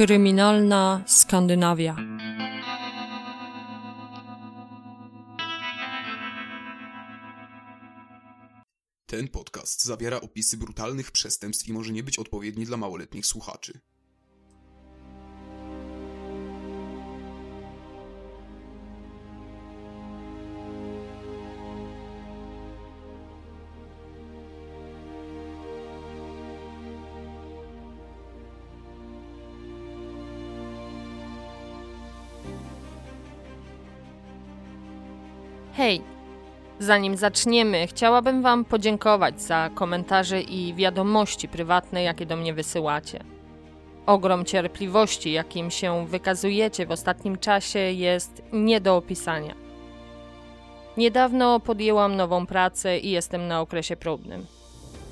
[0.00, 1.96] Kryminalna Skandynawia.
[9.06, 13.80] Ten podcast zawiera opisy brutalnych przestępstw i może nie być odpowiedni dla małoletnich słuchaczy.
[36.90, 43.20] Zanim zaczniemy, chciałabym Wam podziękować za komentarze i wiadomości prywatne, jakie do mnie wysyłacie.
[44.06, 49.54] Ogrom cierpliwości, jakim się wykazujecie w ostatnim czasie, jest nie do opisania.
[50.96, 54.46] Niedawno podjęłam nową pracę i jestem na okresie próbnym.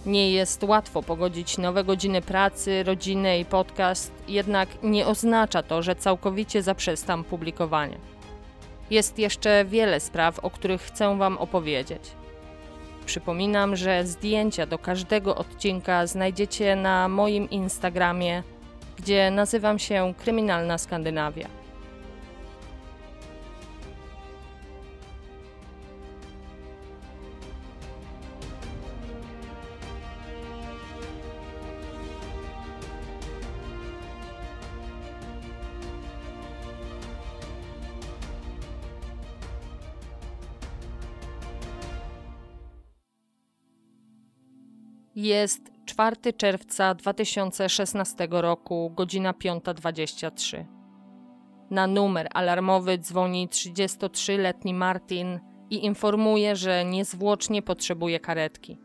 [0.06, 5.96] Nie jest łatwo pogodzić nowe godziny pracy, rodzinę i podcast, jednak nie oznacza to, że
[5.96, 8.17] całkowicie zaprzestam publikowania.
[8.90, 12.02] Jest jeszcze wiele spraw, o których chcę Wam opowiedzieć.
[13.06, 18.42] Przypominam, że zdjęcia do każdego odcinka znajdziecie na moim Instagramie,
[18.98, 21.57] gdzie nazywam się Kryminalna Skandynawia.
[45.18, 50.64] Jest 4 czerwca 2016 roku, godzina 5.23.
[51.70, 58.78] Na numer alarmowy dzwoni 33-letni Martin i informuje, że niezwłocznie potrzebuje karetki.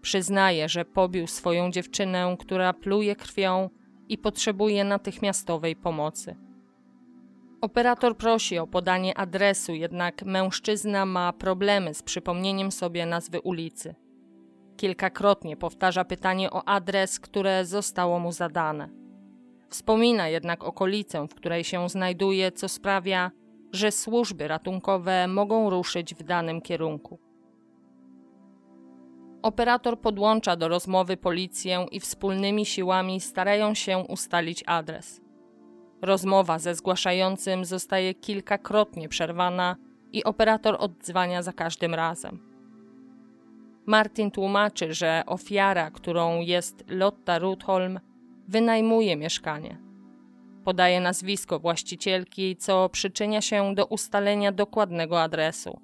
[0.00, 3.70] Przyznaje, że pobił swoją dziewczynę, która pluje krwią
[4.08, 6.36] i potrzebuje natychmiastowej pomocy.
[7.60, 13.94] Operator prosi o podanie adresu, jednak mężczyzna ma problemy z przypomnieniem sobie nazwy ulicy.
[14.76, 18.88] Kilkakrotnie powtarza pytanie o adres, które zostało mu zadane.
[19.68, 23.30] Wspomina jednak okolicę, w której się znajduje, co sprawia,
[23.72, 27.18] że służby ratunkowe mogą ruszyć w danym kierunku.
[29.42, 35.20] Operator podłącza do rozmowy policję i wspólnymi siłami starają się ustalić adres.
[36.02, 39.76] Rozmowa ze zgłaszającym zostaje kilkakrotnie przerwana
[40.12, 42.45] i operator odzwania za każdym razem.
[43.86, 48.00] Martin tłumaczy, że ofiara, którą jest Lotta Rutholm,
[48.48, 49.78] wynajmuje mieszkanie.
[50.64, 55.80] Podaje nazwisko właścicielki, co przyczynia się do ustalenia dokładnego adresu.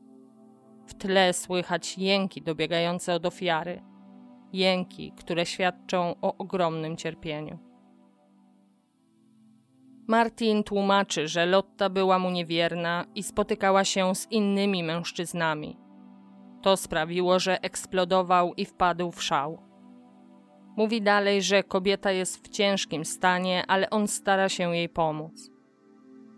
[0.87, 3.83] W tle słychać jęki dobiegające od ofiary.
[4.53, 7.59] Jęki, które świadczą o ogromnym cierpieniu.
[10.07, 15.77] Martin tłumaczy, że Lotta była mu niewierna i spotykała się z innymi mężczyznami,
[16.63, 19.59] to sprawiło, że eksplodował i wpadł w szał.
[20.77, 25.51] Mówi dalej, że kobieta jest w ciężkim stanie, ale on stara się jej pomóc.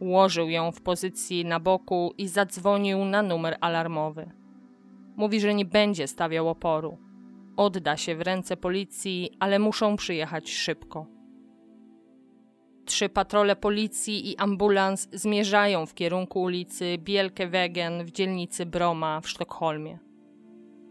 [0.00, 4.30] Ułożył ją w pozycji na boku i zadzwonił na numer alarmowy.
[5.16, 6.98] Mówi, że nie będzie stawiał oporu.
[7.56, 11.06] Odda się w ręce policji, ale muszą przyjechać szybko.
[12.84, 20.03] Trzy patrole policji i ambulans zmierzają w kierunku ulicy Bielkewegen w dzielnicy Broma w Sztokholmie.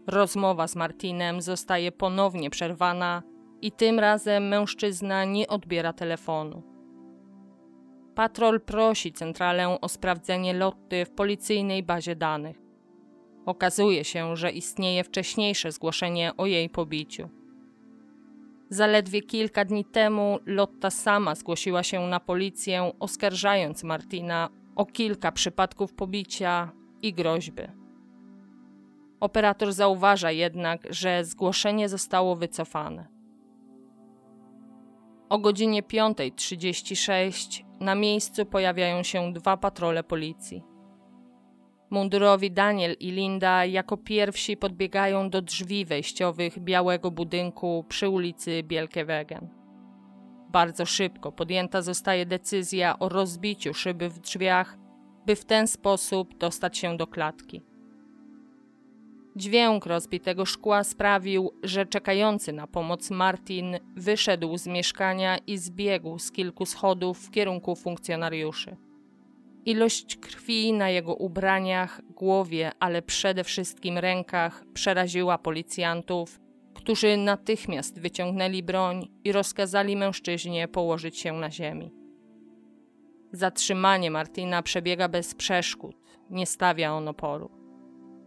[0.06, 3.22] Rozmowa z Martinem zostaje ponownie przerwana
[3.62, 6.62] i tym razem mężczyzna nie odbiera telefonu.
[8.14, 12.56] Patrol prosi centralę o sprawdzenie Lotty w policyjnej bazie danych.
[13.46, 17.28] Okazuje się, że istnieje wcześniejsze zgłoszenie o jej pobiciu.
[18.68, 25.94] Zaledwie kilka dni temu Lotta sama zgłosiła się na policję, oskarżając Martina o kilka przypadków
[25.94, 26.72] pobicia
[27.02, 27.83] i groźby.
[29.24, 33.06] Operator zauważa jednak, że zgłoszenie zostało wycofane.
[35.28, 40.62] O godzinie 5.36 na miejscu pojawiają się dwa patrole policji.
[41.90, 49.48] Mundurowi Daniel i Linda jako pierwsi podbiegają do drzwi wejściowych białego budynku przy ulicy Bielkewegen.
[50.48, 54.78] Bardzo szybko podjęta zostaje decyzja o rozbiciu szyby w drzwiach,
[55.26, 57.73] by w ten sposób dostać się do klatki.
[59.36, 66.32] Dźwięk rozbitego szkła sprawił, że czekający na pomoc Martin wyszedł z mieszkania i zbiegł z
[66.32, 68.76] kilku schodów w kierunku funkcjonariuszy.
[69.64, 76.40] Ilość krwi na jego ubraniach, głowie, ale przede wszystkim rękach przeraziła policjantów,
[76.74, 81.92] którzy natychmiast wyciągnęli broń i rozkazali mężczyźnie położyć się na ziemi.
[83.32, 85.96] Zatrzymanie Martina przebiega bez przeszkód,
[86.30, 87.63] nie stawia on oporu.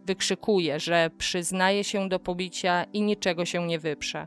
[0.08, 4.26] Wykrzykuje, że przyznaje się do pobicia i niczego się nie wyprze.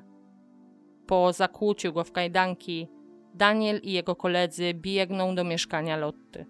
[1.07, 2.88] Po zakłuciu go w kajdanki,
[3.33, 6.45] Daniel i jego koledzy biegną do mieszkania Lotty.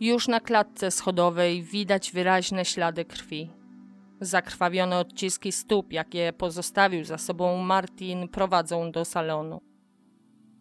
[0.00, 3.50] Już na klatce schodowej widać wyraźne ślady krwi.
[4.20, 9.60] Zakrwawione odciski stóp, jakie pozostawił za sobą Martin, prowadzą do salonu.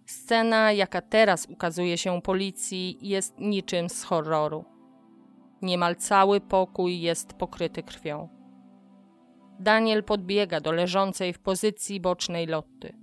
[0.05, 4.65] Scena, jaka teraz ukazuje się policji, jest niczym z horroru.
[5.61, 8.29] Niemal cały pokój jest pokryty krwią.
[9.59, 12.93] Daniel podbiega do leżącej w pozycji bocznej Lotty.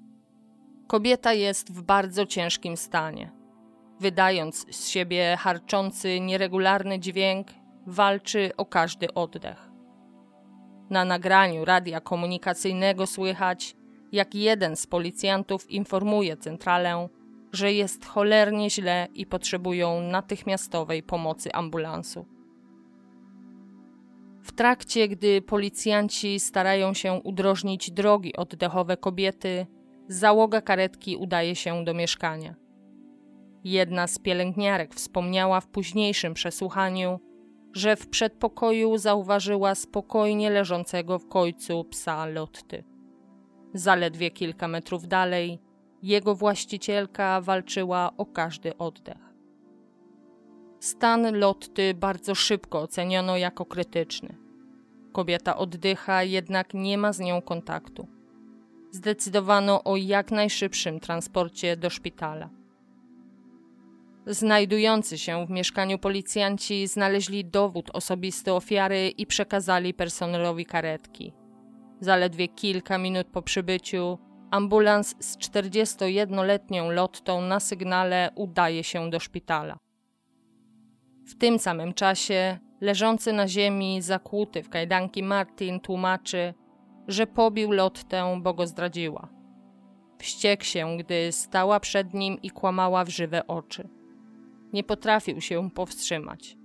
[0.87, 3.33] Kobieta jest w bardzo ciężkim stanie.
[4.01, 7.47] Wydając z siebie harczący, nieregularny dźwięk,
[7.87, 9.71] walczy o każdy oddech.
[10.91, 13.77] Na nagraniu radia komunikacyjnego słychać,
[14.13, 17.09] jak jeden z policjantów informuje centralę,
[17.53, 22.38] że jest cholernie źle i potrzebują natychmiastowej pomocy ambulansu.
[24.49, 29.67] W trakcie, gdy policjanci starają się udrożnić drogi oddechowe kobiety,
[30.09, 32.55] załoga karetki udaje się do mieszkania.
[33.65, 37.21] Jedna z pielęgniarek wspomniała w późniejszym przesłuchaniu,
[37.73, 42.85] że w przedpokoju zauważyła spokojnie leżącego w końcu psa Lotty.
[43.75, 45.61] Zaledwie kilka metrów dalej
[46.03, 49.28] jego właścicielka walczyła o każdy oddech.
[50.81, 54.35] Stan Lotty bardzo szybko oceniono jako krytyczny.
[55.13, 58.09] Kobieta oddycha, jednak nie ma z nią kontaktu.
[58.91, 62.51] Zdecydowano o jak najszybszym transporcie do szpitala.
[64.27, 71.33] Znajdujący się w mieszkaniu policjanci znaleźli dowód osobisty ofiary i przekazali personelowi karetki.
[72.01, 74.19] Zaledwie kilka minut po przybyciu
[74.51, 79.88] ambulans z 41-letnią lottą na sygnale udaje się do szpitala.
[81.29, 86.55] W tym samym czasie leżący na ziemi, zakłuty w kajdanki Martin tłumaczy,
[87.09, 89.29] że pobił Lottę, bo go zdradziła.
[90.19, 93.89] Wściekł się, gdy stała przed nim i kłamała w żywe oczy.
[94.73, 96.57] Nie potrafił się powstrzymać.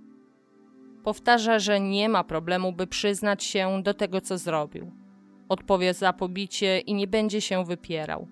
[1.02, 4.92] Powtarza, że nie ma problemu, by przyznać się do tego, co zrobił.
[5.48, 8.28] Odpowie za pobicie i nie będzie się wypierał.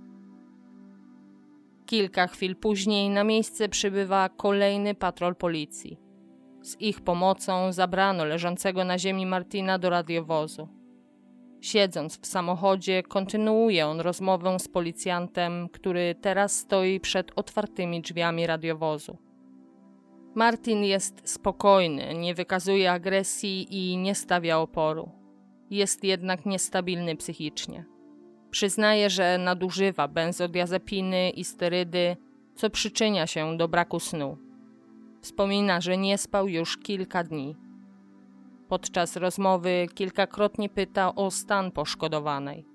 [1.87, 6.02] Kilka chwil później na miejsce przybywa kolejny patrol policji.
[6.63, 10.69] Z ich pomocą zabrano leżącego na ziemi Martina do radiowozu.
[11.61, 19.19] Siedząc w samochodzie, kontynuuje on rozmowę z policjantem, który teraz stoi przed otwartymi drzwiami radiowozu.
[20.35, 25.11] Martin jest spokojny, nie wykazuje agresji i nie stawia oporu.
[25.71, 27.85] Jest jednak niestabilny psychicznie.
[28.51, 32.17] Przyznaje, że nadużywa benzodiazepiny i sterydy,
[32.55, 34.52] co przyczynia się do braku snu.
[35.23, 37.57] Wspomina, że nie spał już kilka dni.
[38.69, 42.67] Podczas rozmowy kilkakrotnie pyta o stan poszkodowanej.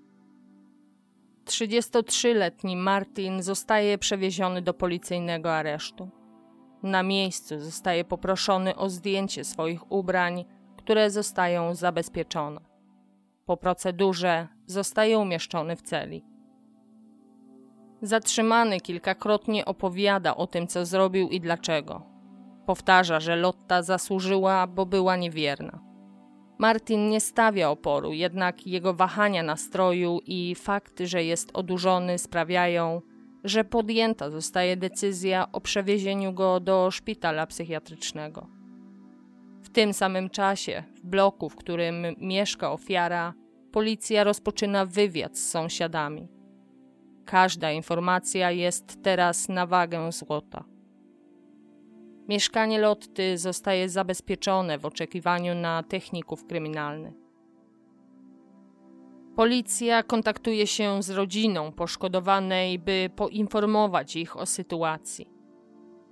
[1.45, 6.09] 33-letni Martin zostaje przewieziony do policyjnego aresztu.
[6.83, 10.45] Na miejscu zostaje poproszony o zdjęcie swoich ubrań,
[10.77, 12.61] które zostają zabezpieczone.
[13.45, 16.25] Po procedurze zostaje umieszczony w celi.
[18.01, 22.16] Zatrzymany kilkakrotnie opowiada o tym, co zrobił i dlaczego.
[22.67, 25.79] Powtarza, że Lotta zasłużyła, bo była niewierna.
[26.57, 33.01] Martin nie stawia oporu, jednak jego wahania nastroju i fakt, że jest odurzony, sprawiają,
[33.43, 38.47] że podjęta zostaje decyzja o przewiezieniu go do szpitala psychiatrycznego.
[39.63, 43.33] W tym samym czasie, w bloku, w którym mieszka ofiara,
[43.71, 46.27] policja rozpoczyna wywiad z sąsiadami.
[47.25, 50.76] Każda informacja jest teraz na wagę złota.
[52.27, 57.13] Mieszkanie Lotty zostaje zabezpieczone w oczekiwaniu na techników kryminalnych.
[59.35, 65.29] Policja kontaktuje się z rodziną poszkodowanej, by poinformować ich o sytuacji.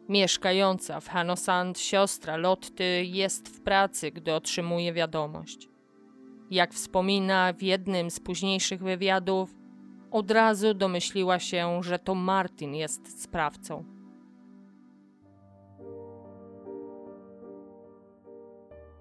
[0.10, 5.69] Mieszkająca w Hanosand siostra Lotty jest w pracy, gdy otrzymuje wiadomość.
[6.51, 9.55] Jak wspomina w jednym z późniejszych wywiadów,
[10.12, 13.94] od razu domyśliła się, że to Martin jest sprawcą.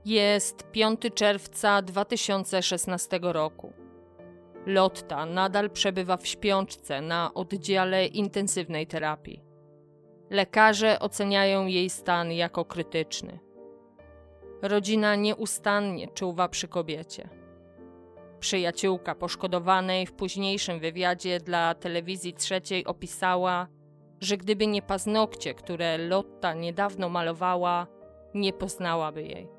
[0.05, 3.73] Jest 5 czerwca 2016 roku.
[4.67, 9.43] Lotta nadal przebywa w śpiączce na oddziale intensywnej terapii.
[10.31, 13.39] Lekarze oceniają jej stan jako krytyczny.
[14.63, 17.29] Rodzina nieustannie czuwa przy kobiecie.
[18.41, 23.67] Przyjaciółka poszkodowanej w późniejszym wywiadzie dla telewizji trzeciej opisała,
[24.21, 27.87] że gdyby nie paznokcie, które Lotta niedawno malowała,
[28.35, 29.54] nie poznałaby jej.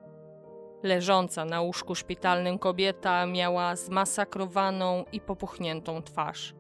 [0.84, 6.55] Leżąca na łóżku szpitalnym kobieta miała zmasakrowaną i popuchniętą twarz,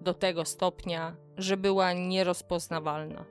[0.00, 3.24] do tego stopnia, że była nierozpoznawalna.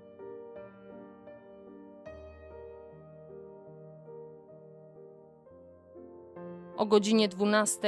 [6.77, 7.87] O godzinie 12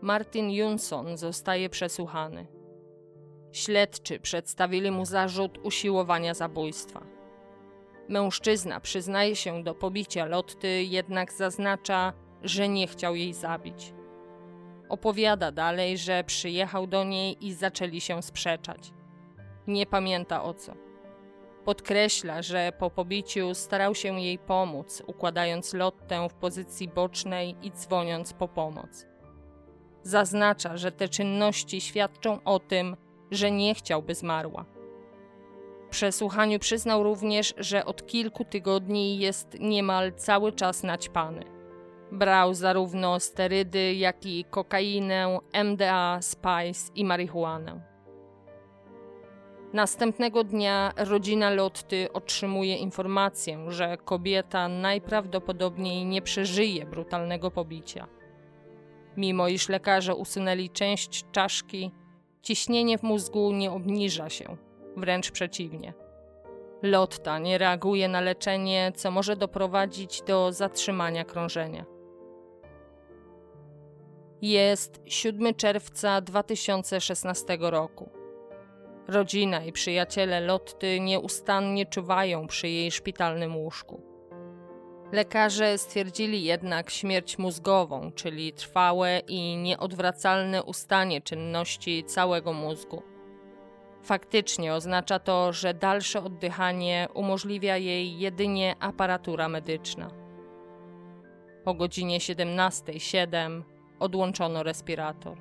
[0.00, 2.46] Martin Junson zostaje przesłuchany.
[3.52, 7.11] Śledczy przedstawili mu zarzut usiłowania zabójstwa.
[8.12, 13.94] Mężczyzna przyznaje się do pobicia Lotty, jednak zaznacza, że nie chciał jej zabić.
[14.88, 18.92] Opowiada dalej, że przyjechał do niej i zaczęli się sprzeczać.
[19.66, 20.72] Nie pamięta o co.
[21.64, 28.32] Podkreśla, że po pobiciu starał się jej pomóc, układając Lottę w pozycji bocznej i dzwoniąc
[28.32, 29.06] po pomoc.
[30.02, 32.96] Zaznacza, że te czynności świadczą o tym,
[33.30, 34.71] że nie chciałby zmarła.
[35.92, 41.44] Przesłuchaniu przyznał również, że od kilku tygodni jest niemal cały czas naćpany.
[42.12, 47.80] Brał zarówno sterydy, jak i kokainę, MDA, spice i marihuanę.
[49.72, 58.06] Następnego dnia rodzina Lotty otrzymuje informację, że kobieta najprawdopodobniej nie przeżyje brutalnego pobicia.
[59.16, 61.90] Mimo iż lekarze usunęli część czaszki,
[62.42, 64.56] ciśnienie w mózgu nie obniża się,
[64.96, 65.94] wręcz przeciwnie.
[66.82, 71.84] Lotta nie reaguje na leczenie, co może doprowadzić do zatrzymania krążenia.
[74.42, 78.10] Jest 7 czerwca 2016 roku.
[79.08, 84.02] Rodzina i przyjaciele Lotty nieustannie czuwają przy jej szpitalnym łóżku.
[85.12, 93.02] Lekarze stwierdzili jednak śmierć mózgową, czyli trwałe i nieodwracalne ustanie czynności całego mózgu.
[94.02, 100.10] Faktycznie oznacza to, że dalsze oddychanie umożliwia jej jedynie aparatura medyczna.
[101.64, 103.62] O godzinie 17.07
[104.00, 105.38] odłączono respirator.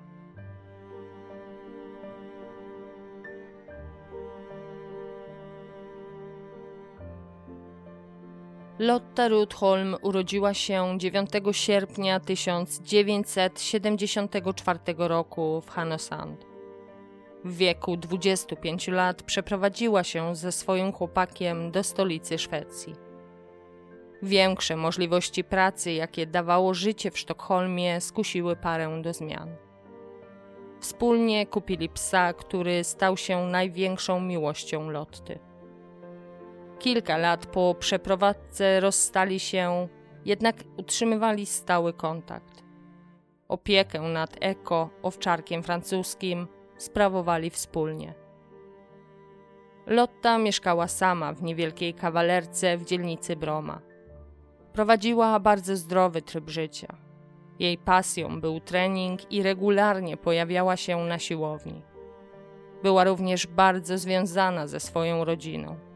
[8.80, 16.51] Lotta Rudholm urodziła się 9 sierpnia 1974 roku w Hanosand.
[17.46, 22.96] W wieku 25 lat przeprowadziła się ze swoim chłopakiem do stolicy Szwecji.
[24.22, 29.50] Większe możliwości pracy, jakie dawało życie w Sztokholmie, skusiły parę do zmian.
[30.80, 35.40] Wspólnie kupili psa, który stał się największą miłością Lotty.
[36.80, 39.88] Kilka lat po przeprowadzce rozstali się,
[40.26, 42.64] jednak utrzymywali stały kontakt.
[43.48, 46.48] Opiekę nad Eko, owczarkiem francuskim,
[46.82, 48.14] sprawowali wspólnie.
[49.88, 53.82] Lotta mieszkała sama w niewielkiej kawalerce w dzielnicy Broma.
[54.74, 56.98] Prowadziła bardzo zdrowy tryb życia.
[57.60, 61.82] Jej pasją był trening i regularnie pojawiała się na siłowni.
[62.84, 65.92] Była również bardzo związana ze swoją rodziną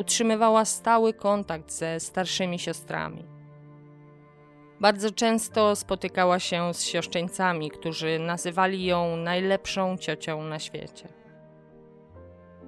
[0.00, 3.24] utrzymywała stały kontakt ze starszymi siostrami.
[4.80, 11.08] Bardzo często spotykała się z siostrzeńcami, którzy nazywali ją najlepszą ciocią na świecie.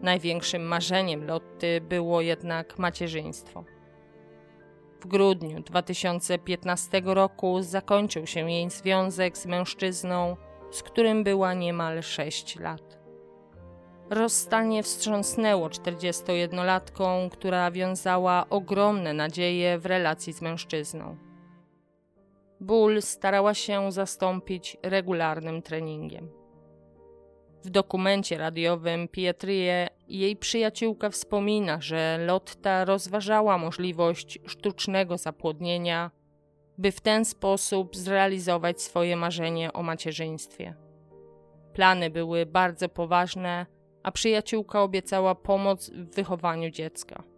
[0.02, 3.64] Największym marzeniem Lotty było jednak macierzyństwo.
[5.00, 10.36] W grudniu 2015 roku zakończył się jej związek z mężczyzną,
[10.70, 12.98] z którym była niemal 6 lat.
[14.10, 21.31] Rozstanie wstrząsnęło 41-latką, która wiązała ogromne nadzieje w relacji z mężczyzną.
[22.62, 26.30] Ból starała się zastąpić regularnym treningiem.
[27.64, 36.10] W dokumencie radiowym Pietrie jej przyjaciółka wspomina, że Lotta rozważała możliwość sztucznego zapłodnienia,
[36.78, 40.74] by w ten sposób zrealizować swoje marzenie o macierzyństwie.
[41.72, 43.66] Plany były bardzo poważne,
[44.02, 47.31] a przyjaciółka obiecała pomoc w wychowaniu dziecka.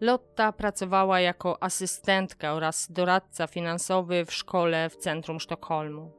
[0.00, 6.12] Lotta pracowała jako asystentka oraz doradca finansowy w szkole w centrum Sztokholmu.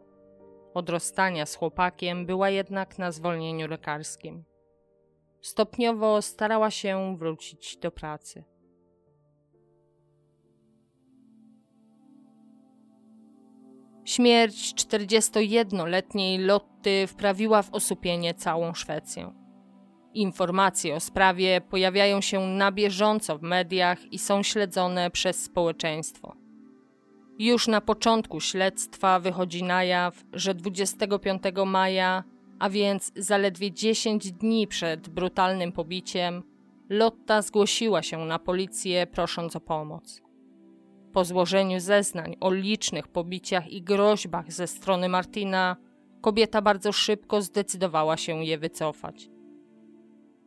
[0.74, 4.44] Od rozstania z chłopakiem była jednak na zwolnieniu lekarskim.
[5.42, 8.44] Stopniowo starała się wrócić do pracy.
[14.06, 19.47] Śmierć 41-letniej Lotty wprawiła w osłupienie całą Szwecję.
[20.18, 26.36] Informacje o sprawie pojawiają się na bieżąco w mediach i są śledzone przez społeczeństwo.
[27.40, 32.24] Już na początku śledztwa wychodzi na jaw, że 25 maja,
[32.60, 36.44] a więc zaledwie 10 dni przed brutalnym pobiciem,
[36.90, 40.22] Lotta zgłosiła się na policję prosząc o pomoc.
[41.14, 45.76] Po złożeniu zeznań o licznych pobiciach i groźbach ze strony Martina,
[46.22, 49.37] kobieta bardzo szybko zdecydowała się je wycofać.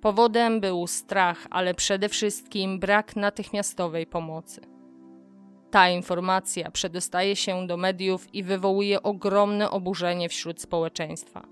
[0.00, 4.60] Powodem był strach, ale przede wszystkim brak natychmiastowej pomocy.
[5.70, 11.46] Ta informacja przedostaje się do mediów i wywołuje ogromne oburzenie wśród społeczeństwa.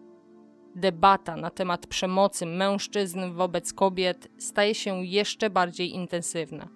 [0.74, 6.68] Debata na temat przemocy mężczyzn wobec kobiet staje się jeszcze bardziej intensywna.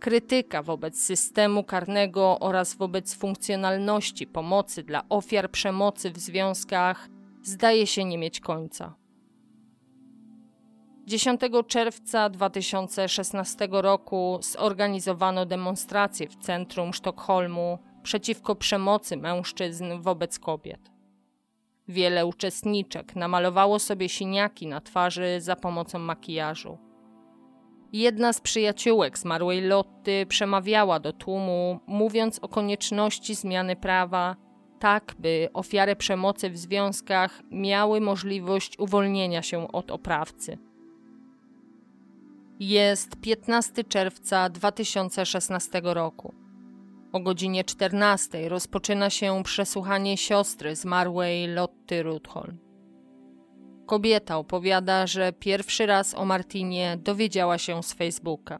[0.00, 7.08] Krytyka wobec systemu karnego oraz wobec funkcjonalności pomocy dla ofiar przemocy w związkach
[7.42, 8.94] zdaje się nie mieć końca.
[11.08, 20.90] 10 czerwca 2016 roku zorganizowano demonstrację w centrum Sztokholmu przeciwko przemocy mężczyzn wobec kobiet.
[21.88, 26.78] Wiele uczestniczek namalowało sobie siniaki na twarzy za pomocą makijażu.
[27.92, 34.36] Jedna z przyjaciółek zmarłej Lotty przemawiała do tłumu, mówiąc o konieczności zmiany prawa,
[34.78, 40.67] tak by ofiary przemocy w związkach miały możliwość uwolnienia się od oprawcy.
[42.60, 46.34] Jest 15 czerwca 2016 roku.
[47.12, 52.58] O godzinie 14 rozpoczyna się przesłuchanie siostry zmarłej Lotty Rutholm.
[53.86, 58.58] Kobieta opowiada, że pierwszy raz o Martinie dowiedziała się z Facebooka.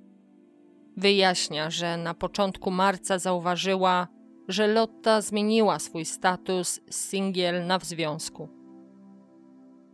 [0.96, 4.08] Wyjaśnia, że na początku marca zauważyła,
[4.48, 8.57] że Lotta zmieniła swój status z singiel na w związku.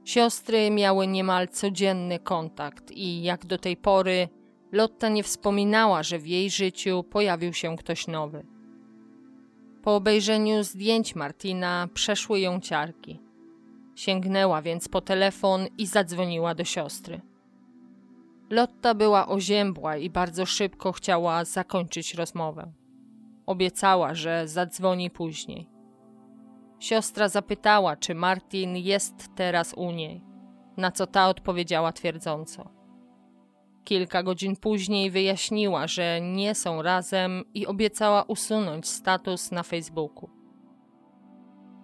[0.04, 4.28] Siostry miały niemal codzienny kontakt i jak do tej pory
[4.72, 8.46] Lotta nie wspominała, że w jej życiu pojawił się ktoś nowy.
[9.82, 13.20] Po obejrzeniu zdjęć Martina przeszły ją ciarki.
[13.94, 17.20] Sięgnęła więc po telefon i zadzwoniła do siostry.
[18.50, 22.72] Lotta była oziębła i bardzo szybko chciała zakończyć rozmowę.
[23.46, 25.73] Obiecała, że zadzwoni później.
[26.84, 30.22] Siostra zapytała, czy Martin jest teraz u niej,
[30.76, 32.70] na co ta odpowiedziała twierdząco.
[33.84, 40.30] Kilka godzin później wyjaśniła, że nie są razem i obiecała usunąć status na Facebooku.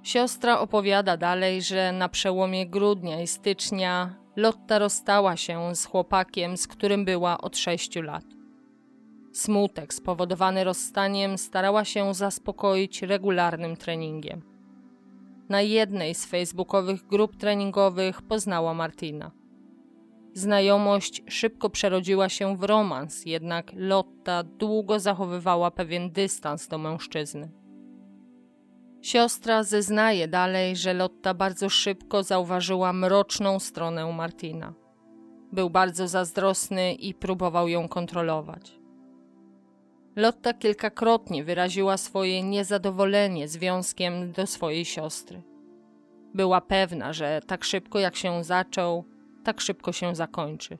[0.03, 6.67] Siostra opowiada dalej, że na przełomie grudnia i stycznia Lotta rozstała się z chłopakiem, z
[6.67, 8.25] którym była od sześciu lat.
[9.33, 14.60] Smutek spowodowany rozstaniem starała się zaspokoić regularnym treningiem.
[15.51, 19.31] Na jednej z facebookowych grup treningowych poznała Martina.
[20.35, 27.51] Znajomość szybko przerodziła się w romans, jednak Lotta długo zachowywała pewien dystans do mężczyzny.
[29.03, 34.75] Siostra zeznaje dalej, że Lotta bardzo szybko zauważyła mroczną stronę Martina.
[35.53, 38.80] Był bardzo zazdrosny i próbował ją kontrolować.
[40.21, 45.43] Lotta kilkakrotnie wyraziła swoje niezadowolenie związkiem do swojej siostry.
[46.35, 49.05] Była pewna, że tak szybko jak się zaczął,
[49.45, 50.79] tak szybko się zakończy.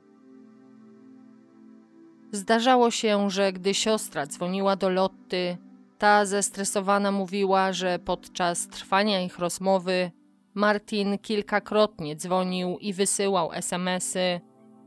[2.31, 5.57] Zdarzało się, że gdy siostra dzwoniła do Lotty,
[5.97, 10.11] ta zestresowana mówiła, że podczas trwania ich rozmowy
[10.53, 14.41] Martin kilkakrotnie dzwonił i wysyłał SMSy,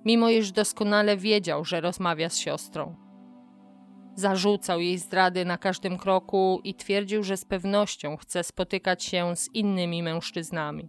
[0.04, 3.03] mimo iż doskonale wiedział, że rozmawia z siostrą.
[4.16, 9.48] Zarzucał jej zdrady na każdym kroku i twierdził, że z pewnością chce spotykać się z
[9.54, 10.88] innymi mężczyznami.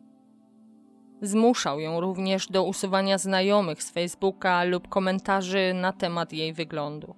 [1.21, 7.15] Zmuszał ją również do usuwania znajomych z Facebooka lub komentarzy na temat jej wyglądu.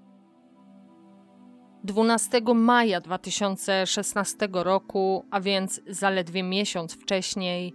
[1.84, 7.74] 12 maja 2016 roku, a więc zaledwie miesiąc wcześniej,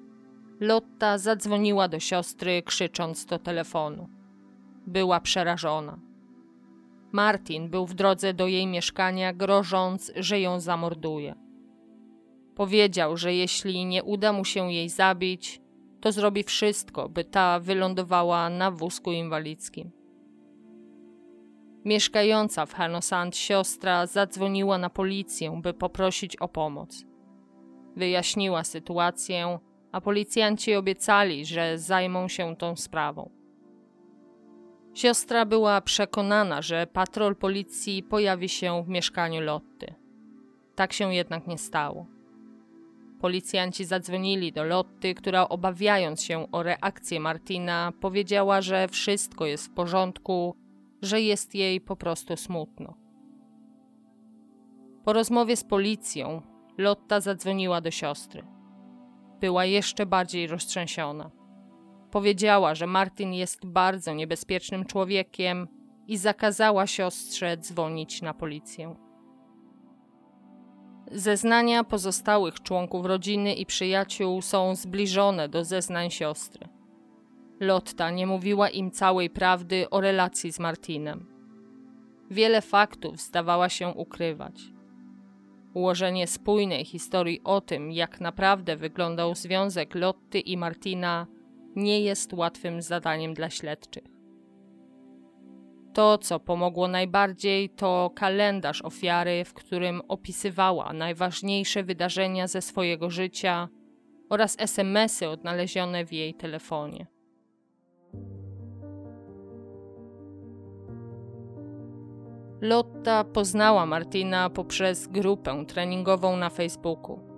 [0.61, 4.09] Lotta zadzwoniła do siostry, krzycząc do telefonu.
[4.87, 6.12] Była przerażona.
[7.13, 11.35] Martin był w drodze do jej mieszkania, grożąc, że ją zamorduje.
[12.55, 15.61] Powiedział, że jeśli nie uda mu się jej zabić,
[16.01, 19.91] to zrobi wszystko, by ta wylądowała na wózku inwalidzkim.
[21.85, 27.05] Mieszkająca w Hanosand siostra zadzwoniła na policję, by poprosić o pomoc.
[27.97, 29.59] Wyjaśniła sytuację,
[29.93, 33.42] a policjanci obiecali, że zajmą się tą sprawą.
[34.95, 39.95] Siostra była przekonana, że patrol policji pojawi się w mieszkaniu Lotty.
[40.75, 42.07] Tak się jednak nie stało.
[43.21, 49.75] Policjanci zadzwonili do Lotty, która obawiając się o reakcję Martina, powiedziała, że wszystko jest w
[49.75, 50.57] porządku,
[51.03, 52.95] że jest jej po prostu smutno.
[55.05, 56.43] Po rozmowie z policją,
[56.79, 58.45] Lotta zadzwoniła do siostry.
[59.41, 61.31] Była jeszcze bardziej roztrzęsiona.
[62.13, 65.69] Powiedziała, że Martin jest bardzo niebezpiecznym człowiekiem
[66.09, 68.97] i zakazała siostrze dzwonić na policję.
[71.13, 76.69] Zeznania pozostałych członków rodziny i przyjaciół są zbliżone do zeznań siostry.
[77.61, 81.27] Lotta nie mówiła im całej prawdy o relacji z Martinem.
[82.31, 84.61] Wiele faktów zdawała się ukrywać.
[85.75, 91.27] Ułożenie spójnej historii o tym, jak naprawdę wyglądał związek Lotty i Martina,
[91.77, 94.05] nie jest łatwym zadaniem dla śledczych.
[95.95, 103.69] To, co pomogło najbardziej, to kalendarz ofiary, w którym opisywała najważniejsze wydarzenia ze swojego życia
[104.31, 107.07] oraz SMSy odnalezione w jej telefonie.
[112.61, 117.32] Lotta poznała Martina poprzez grupę treningową na Facebooku.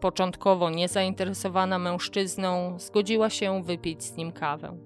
[0.00, 4.78] Początkowo niezainteresowana mężczyzną, zgodziła się wypić z nim kawę.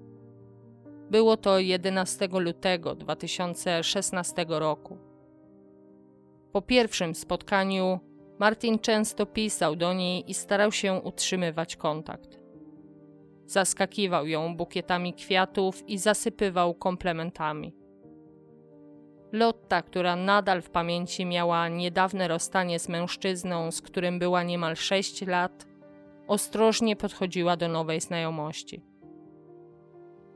[1.11, 4.99] Było to 11 lutego 2016 roku.
[6.53, 8.01] Po pierwszym spotkaniu
[8.39, 12.41] Martin często pisał do niej i starał się utrzymywać kontakt.
[13.47, 17.75] Zaskakiwał ją bukietami kwiatów i zasypywał komplementami.
[19.35, 25.27] Lotta, która nadal w pamięci miała niedawne rozstanie z mężczyzną, z którym była niemal 6
[25.27, 25.67] lat,
[26.27, 28.83] ostrożnie podchodziła do nowej znajomości.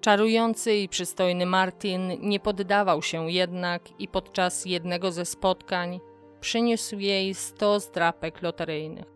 [0.01, 6.01] Czarujący i przystojny Martin nie poddawał się jednak i podczas jednego ze spotkań
[6.41, 9.07] przyniósł jej 100 zdrapek loteryjnych.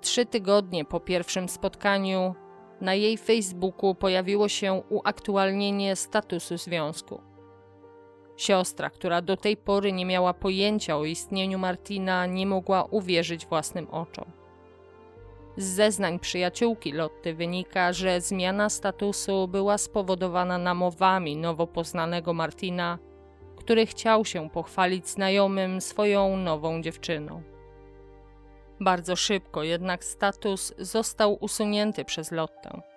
[0.00, 2.34] Trzy tygodnie po pierwszym spotkaniu
[2.80, 7.29] na jej Facebooku pojawiło się uaktualnienie statusu związku.
[8.40, 13.90] Siostra, która do tej pory nie miała pojęcia o istnieniu Martina, nie mogła uwierzyć własnym
[13.90, 14.24] oczom.
[15.56, 22.98] Z zeznań przyjaciółki Lotty wynika, że zmiana statusu była spowodowana namowami nowo poznanego Martina,
[23.56, 27.42] który chciał się pochwalić znajomym swoją nową dziewczyną.
[28.80, 32.89] Bardzo szybko jednak status został usunięty przez Lottę.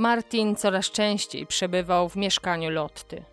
[0.00, 3.24] Martin coraz częściej przebywał w mieszkaniu Lotty.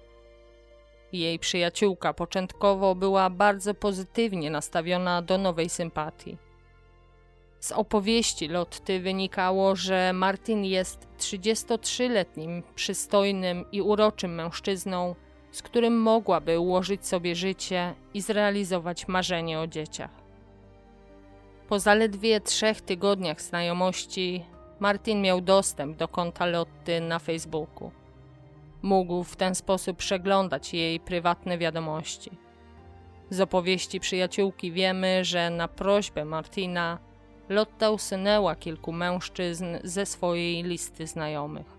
[1.14, 6.38] Jej przyjaciółka początkowo była bardzo pozytywnie nastawiona do nowej sympatii.
[7.60, 15.16] Z opowieści Lotty wynikało, że Martin jest 33-letnim, przystojnym i uroczym mężczyzną,
[15.52, 20.12] z którym mogłaby ułożyć sobie życie i zrealizować marzenie o dzieciach.
[21.68, 24.46] Po zaledwie trzech tygodniach znajomości
[24.80, 27.92] Martin miał dostęp do konta Lotty na Facebooku.
[28.82, 32.32] Mógł w ten sposób przeglądać jej prywatne wiadomości.
[33.30, 37.00] Z opowieści przyjaciółki wiemy, że na prośbę Martina
[37.50, 41.78] Lotta usunęła kilku mężczyzn ze swojej listy znajomych.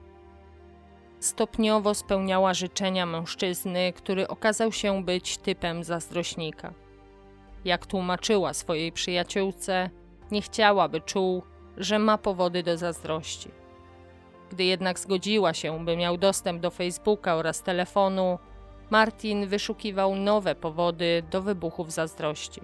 [1.21, 6.73] Stopniowo spełniała życzenia mężczyzny, który okazał się być typem zazdrośnika.
[7.65, 9.91] Jak tłumaczyła swojej przyjaciółce,
[10.31, 11.43] nie chciała, by czuł,
[11.79, 13.51] że ma powody do zazdrości.
[14.51, 18.39] Gdy jednak zgodziła się, by miał dostęp do Facebooka oraz telefonu,
[18.91, 22.61] Martin wyszukiwał nowe powody do wybuchów zazdrości.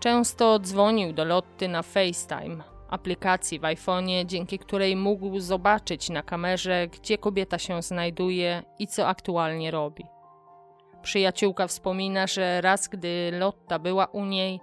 [0.00, 6.88] Często dzwonił do Lotty na FaceTime, aplikacji w iPhone'ie, dzięki której mógł zobaczyć na kamerze,
[6.88, 10.04] gdzie kobieta się znajduje i co aktualnie robi.
[11.02, 14.60] Przyjaciółka wspomina, że raz gdy Lotta była u niej,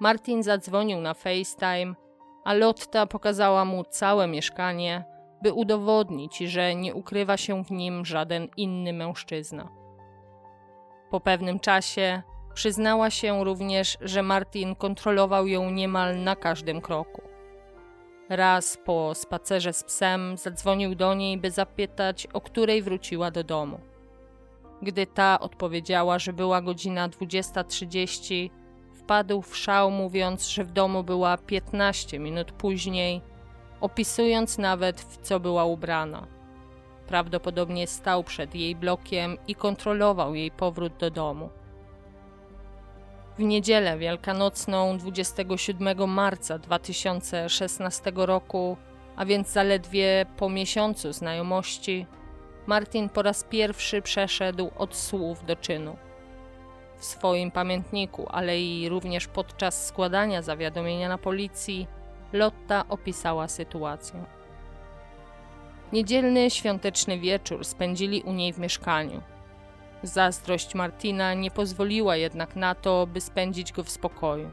[0.00, 1.94] Martin zadzwonił na FaceTime
[2.44, 5.04] a Lotta pokazała mu całe mieszkanie,
[5.42, 9.68] by udowodnić, że nie ukrywa się w nim żaden inny mężczyzna.
[11.10, 12.22] Po pewnym czasie
[12.54, 17.22] przyznała się również, że Martin kontrolował ją niemal na każdym kroku.
[18.28, 23.80] Raz po spacerze z psem zadzwonił do niej, by zapytać, o której wróciła do domu.
[24.82, 28.50] Gdy ta odpowiedziała, że była godzina 20.30,
[29.02, 33.20] wpadł w szał, mówiąc, że w domu była 15 minut później,
[33.80, 36.26] opisując nawet w co była ubrana.
[37.06, 41.48] Prawdopodobnie stał przed jej blokiem i kontrolował jej powrót do domu.
[43.38, 48.76] W niedzielę wielkanocną 27 marca 2016 roku,
[49.16, 52.06] a więc zaledwie po miesiącu znajomości,
[52.66, 55.96] Martin po raz pierwszy przeszedł od słów do czynu
[57.02, 61.86] w swoim pamiętniku, ale i również podczas składania zawiadomienia na policji,
[62.32, 64.24] Lotta opisała sytuację.
[65.92, 69.22] Niedzielny świąteczny wieczór spędzili u niej w mieszkaniu.
[70.02, 74.50] Zazdrość Martina nie pozwoliła jednak na to, by spędzić go w spokoju.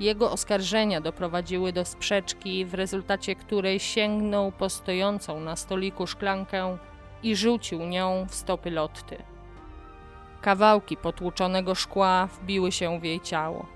[0.00, 6.78] Jego oskarżenia doprowadziły do sprzeczki, w rezultacie której sięgnął po stojącą na stoliku szklankę
[7.22, 9.37] i rzucił nią w stopy Lotty.
[10.40, 13.66] Kawałki potłuczonego szkła wbiły się w jej ciało.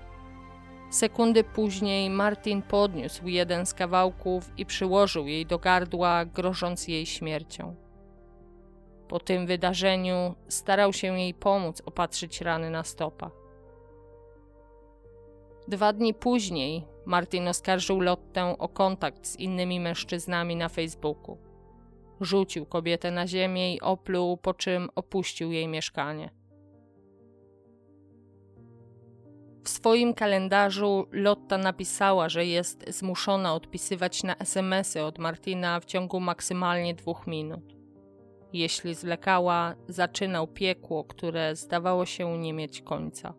[0.89, 7.75] Sekundy później Martin podniósł jeden z kawałków i przyłożył jej do gardła, grożąc jej śmiercią.
[9.07, 13.31] Po tym wydarzeniu starał się jej pomóc opatrzyć rany na stopach.
[15.67, 21.37] Dwa dni później Martin oskarżył Lottę o kontakt z innymi mężczyznami na Facebooku.
[22.21, 26.42] Rzucił kobietę na ziemię i opluł, po czym opuścił jej mieszkanie.
[29.63, 36.19] W swoim kalendarzu Lotta napisała, że jest zmuszona odpisywać na SMS-y od Martina w ciągu
[36.19, 37.75] maksymalnie dwóch minut.
[38.53, 43.33] Jeśli zwlekała, zaczynał piekło, które zdawało się nie mieć końca.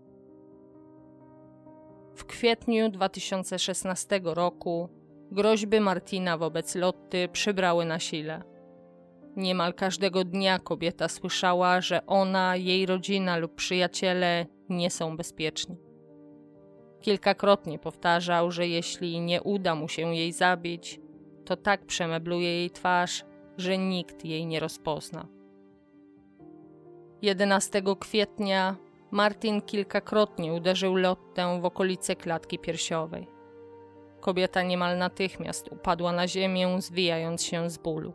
[2.14, 4.88] W kwietniu 2016 roku
[5.30, 8.42] groźby Martina wobec Lotty przybrały na sile.
[9.36, 15.83] Niemal każdego dnia kobieta słyszała, że ona, jej rodzina lub przyjaciele nie są bezpieczni.
[17.04, 21.00] Kilkakrotnie powtarzał, że jeśli nie uda mu się jej zabić,
[21.44, 23.24] to tak przemebluje jej twarz,
[23.56, 25.26] że nikt jej nie rozpozna.
[27.22, 28.76] 11 kwietnia
[29.10, 33.26] Martin kilkakrotnie uderzył Lottę w okolice klatki piersiowej.
[34.20, 38.12] Kobieta niemal natychmiast upadła na ziemię, zwijając się z bólu.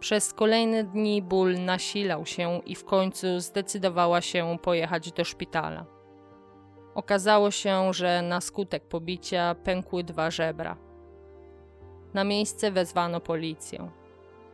[0.00, 6.01] Przez kolejne dni ból nasilał się i w końcu zdecydowała się pojechać do szpitala.
[6.94, 10.76] Okazało się, że na skutek pobicia pękły dwa żebra.
[12.14, 13.90] Na miejsce wezwano policję.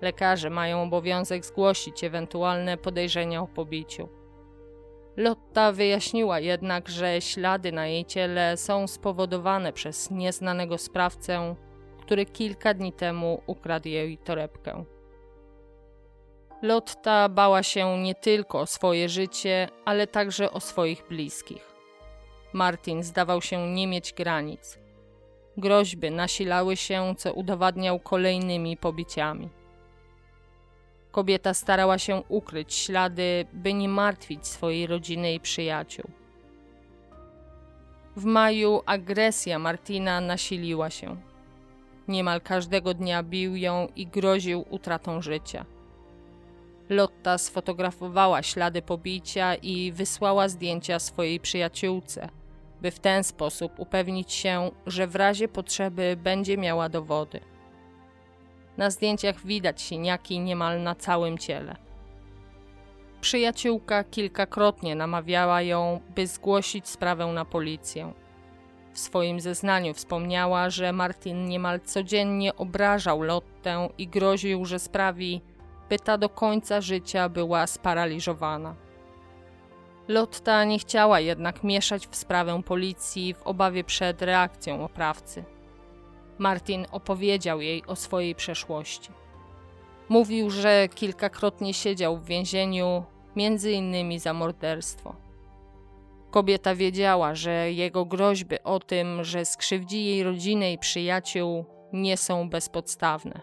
[0.00, 4.08] Lekarze mają obowiązek zgłosić ewentualne podejrzenia o pobiciu.
[5.16, 11.54] Lotta wyjaśniła jednak, że ślady na jej ciele są spowodowane przez nieznanego sprawcę,
[12.00, 14.84] który kilka dni temu ukradł jej torebkę.
[16.62, 21.77] Lotta bała się nie tylko o swoje życie, ale także o swoich bliskich.
[22.52, 24.78] Martin zdawał się nie mieć granic.
[25.56, 29.48] Groźby nasilały się, co udowadniał kolejnymi pobiciami.
[31.10, 36.10] Kobieta starała się ukryć ślady, by nie martwić swojej rodziny i przyjaciół.
[38.16, 41.16] W maju agresja Martina nasiliła się.
[42.08, 45.64] Niemal każdego dnia bił ją i groził utratą życia.
[46.88, 52.28] Lotta sfotografowała ślady pobicia i wysłała zdjęcia swojej przyjaciółce,
[52.82, 57.40] by w ten sposób upewnić się, że w razie potrzeby będzie miała dowody.
[58.76, 61.76] Na zdjęciach widać siniaki niemal na całym ciele.
[63.20, 68.12] Przyjaciółka kilkakrotnie namawiała ją, by zgłosić sprawę na policję.
[68.92, 75.40] W swoim zeznaniu wspomniała, że Martin niemal codziennie obrażał Lottę i groził, że sprawi,
[75.88, 78.74] by ta do końca życia była sparaliżowana.
[80.08, 85.44] Lotta nie chciała jednak mieszać w sprawę policji w obawie przed reakcją oprawcy.
[86.38, 89.10] Martin opowiedział jej o swojej przeszłości.
[90.08, 93.04] Mówił, że kilkakrotnie siedział w więzieniu,
[93.36, 95.14] między innymi za morderstwo.
[96.30, 102.50] Kobieta wiedziała, że jego groźby o tym, że skrzywdzi jej rodzinę i przyjaciół, nie są
[102.50, 103.40] bezpodstawne.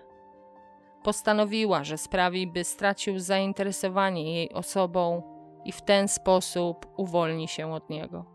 [1.05, 5.23] Postanowiła, że sprawi, by stracił zainteresowanie jej osobą
[5.65, 8.25] i w ten sposób uwolni się od niego.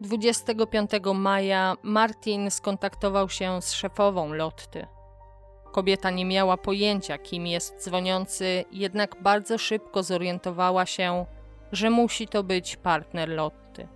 [0.00, 4.86] 25 maja Martin skontaktował się z szefową Lotty.
[5.72, 11.26] Kobieta nie miała pojęcia, kim jest dzwoniący, jednak bardzo szybko zorientowała się,
[11.72, 13.88] że musi to być partner Lotty.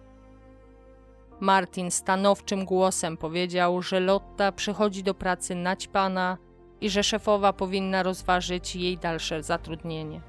[1.41, 6.39] Martin stanowczym głosem powiedział, że Lotta przychodzi do pracy naćpana
[6.83, 10.21] i że szefowa powinna rozważyć jej dalsze zatrudnienie.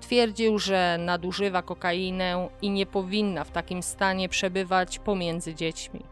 [0.00, 6.04] Twierdził, że nadużywa kokainę i nie powinna w takim stanie przebywać pomiędzy dziećmi.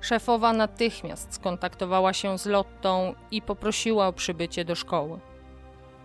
[0.00, 5.20] Szefowa natychmiast skontaktowała się z Lottą i poprosiła o przybycie do szkoły.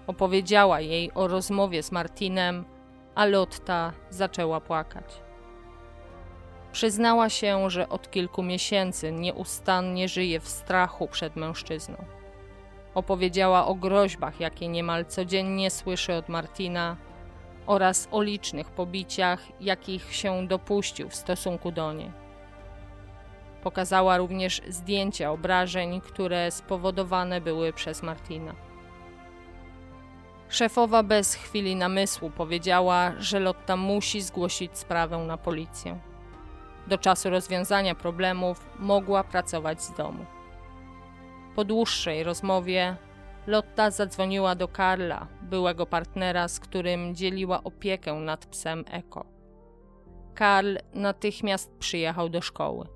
[0.07, 2.65] Opowiedziała jej o rozmowie z Martinem,
[3.15, 5.26] a Lotta zaczęła płakać.
[6.71, 12.05] Przyznała się, że od kilku miesięcy nieustannie żyje w strachu przed mężczyzną.
[12.95, 16.97] Opowiedziała o groźbach, jakie niemal codziennie słyszy od Martina,
[17.67, 22.11] oraz o licznych pobiciach, jakich się dopuścił w stosunku do niej.
[23.63, 28.55] Pokazała również zdjęcia obrażeń, które spowodowane były przez Martina.
[30.49, 35.99] Szefowa bez chwili namysłu powiedziała, że Lotta musi zgłosić sprawę na policję.
[36.87, 40.25] Do czasu rozwiązania problemów mogła pracować z domu.
[41.55, 42.97] Po dłuższej rozmowie
[43.47, 49.25] Lotta zadzwoniła do Karla, byłego partnera, z którym dzieliła opiekę nad psem Eko.
[50.33, 52.87] Karl natychmiast przyjechał do szkoły.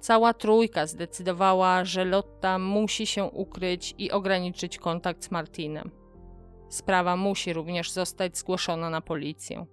[0.00, 5.90] Cała trójka zdecydowała, że Lotta musi się ukryć i ograniczyć kontakt z Martinem.
[6.68, 9.66] Sprawa musi również zostać zgłoszona na policję.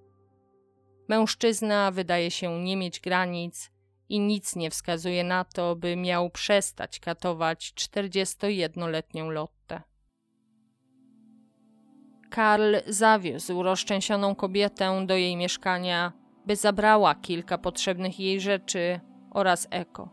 [1.14, 3.72] Mężczyzna wydaje się nie mieć granic
[4.10, 9.82] i nic nie wskazuje na to, by miał przestać katować 41-letnią Lottę.
[12.30, 16.14] Karl zawiózł rozczęsioną kobietę do jej mieszkania,
[16.46, 19.00] by zabrała kilka potrzebnych jej rzeczy
[19.32, 20.10] oraz Eko.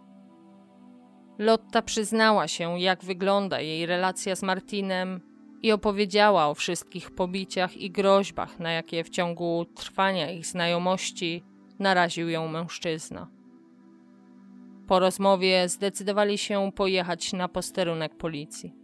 [1.39, 5.30] Lotta przyznała się, jak wygląda jej relacja z Martinem
[5.63, 11.45] i opowiedziała o wszystkich pobiciach i groźbach, na jakie w ciągu trwania ich znajomości
[11.79, 13.29] naraził ją mężczyzna.
[14.87, 18.75] Po rozmowie zdecydowali się pojechać na posterunek policji.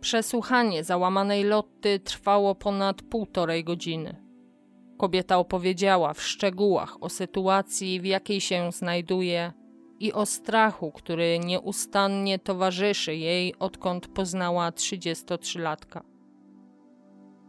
[0.00, 4.16] Przesłuchanie załamanej Lotty trwało ponad półtorej godziny.
[4.98, 9.52] Kobieta opowiedziała w szczegółach o sytuacji, w jakiej się znajduje
[10.00, 16.00] i o strachu, który nieustannie towarzyszy jej, odkąd poznała 33-latka.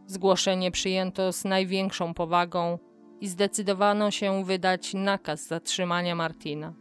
[0.07, 2.79] Zgłoszenie przyjęto z największą powagą
[3.21, 6.73] i zdecydowano się wydać nakaz zatrzymania Martina.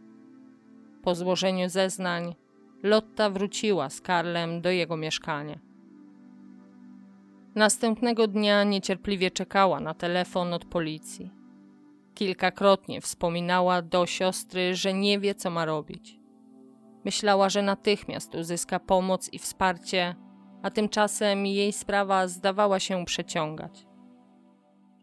[1.03, 2.35] Po złożeniu zeznań,
[2.83, 5.59] Lotta wróciła z Karlem do jego mieszkania.
[7.55, 11.38] Następnego dnia niecierpliwie czekała na telefon od policji.
[12.19, 16.19] Kilkakrotnie wspominała do siostry, że nie wie, co ma robić.
[17.05, 20.15] Myślała, że natychmiast uzyska pomoc i wsparcie,
[20.63, 23.85] a tymczasem jej sprawa zdawała się przeciągać.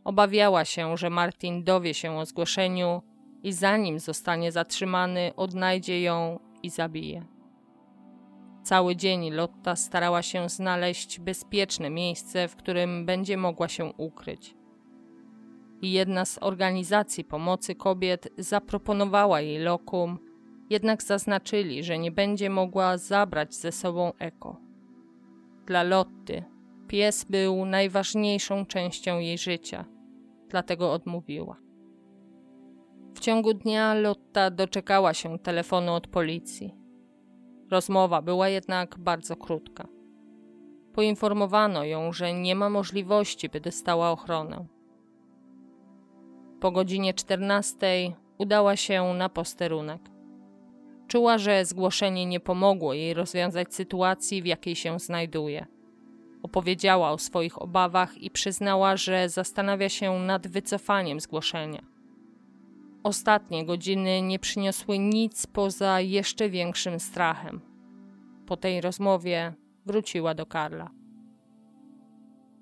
[0.04, 3.02] Obawiała się, że Martin dowie się o zgłoszeniu
[3.42, 7.26] i zanim zostanie zatrzymany, odnajdzie ją i zabije.
[8.62, 14.55] Cały dzień Lotta starała się znaleźć bezpieczne miejsce, w którym będzie mogła się ukryć.
[15.82, 20.18] Jedna z organizacji pomocy kobiet zaproponowała jej lokum,
[20.70, 24.56] jednak zaznaczyli, że nie będzie mogła zabrać ze sobą Eko.
[25.66, 26.44] Dla Lotty
[26.88, 29.84] pies był najważniejszą częścią jej życia,
[30.48, 31.56] dlatego odmówiła.
[33.14, 36.74] W ciągu dnia Lotta doczekała się telefonu od policji.
[37.70, 39.88] Rozmowa była jednak bardzo krótka.
[40.92, 44.66] Poinformowano ją, że nie ma możliwości, by dostała ochronę.
[46.60, 50.00] Po godzinie 14 udała się na posterunek.
[51.08, 55.66] Czuła, że zgłoszenie nie pomogło jej rozwiązać sytuacji, w jakiej się znajduje.
[56.42, 61.82] Opowiedziała o swoich obawach i przyznała, że zastanawia się nad wycofaniem zgłoszenia.
[63.02, 67.60] Ostatnie godziny nie przyniosły nic poza jeszcze większym strachem.
[68.46, 69.54] Po tej rozmowie
[69.86, 70.90] wróciła do Karla.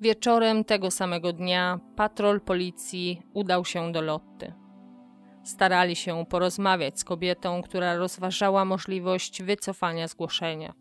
[0.04, 4.52] Wieczorem tego samego dnia patrol policji udał się do Lotty.
[5.44, 10.74] Starali się porozmawiać z kobietą, która rozważała możliwość wycofania zgłoszenia.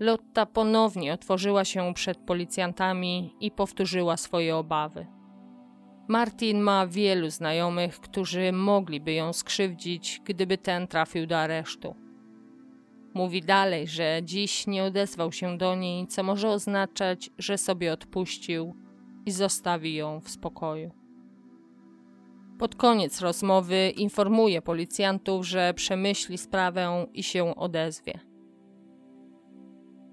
[0.00, 5.06] Lotta ponownie otworzyła się przed policjantami i powtórzyła swoje obawy.
[6.08, 11.96] Martin ma wielu znajomych, którzy mogliby ją skrzywdzić, gdyby ten trafił do aresztu.
[13.14, 18.74] Mówi dalej, że dziś nie odezwał się do niej, co może oznaczać, że sobie odpuścił
[19.26, 20.90] i zostawi ją w spokoju.
[22.58, 28.20] Pod koniec rozmowy informuje policjantów, że przemyśli sprawę i się odezwie.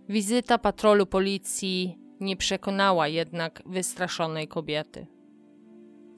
[0.09, 5.07] Wizyta patrolu policji nie przekonała jednak wystraszonej kobiety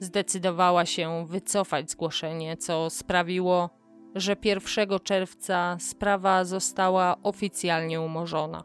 [0.04, 3.70] zdecydowała się wycofać zgłoszenie, co sprawiło,
[4.14, 8.64] że 1 czerwca sprawa została oficjalnie umorzona.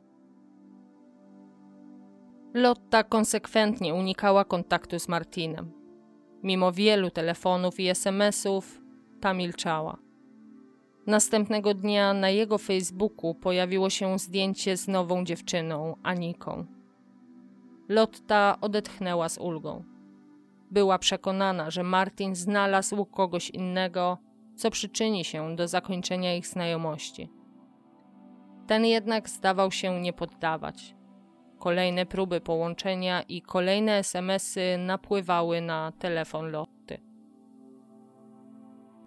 [2.54, 5.72] Lotta konsekwentnie unikała kontaktu z Martinem.
[6.44, 8.82] Mimo wielu telefonów i SMS-ów,
[9.22, 9.98] ta milczała.
[11.08, 16.66] Następnego dnia na jego Facebooku pojawiło się zdjęcie z nową dziewczyną, Aniką.
[17.90, 19.84] Lotta odetchnęła z ulgą.
[20.72, 24.18] Była przekonana, że Martin znalazł kogoś innego,
[24.58, 27.30] co przyczyni się do zakończenia ich znajomości.
[28.68, 30.96] Ten jednak zdawał się nie poddawać.
[31.60, 37.02] Kolejne próby połączenia i kolejne SMSy napływały na telefon Lotty.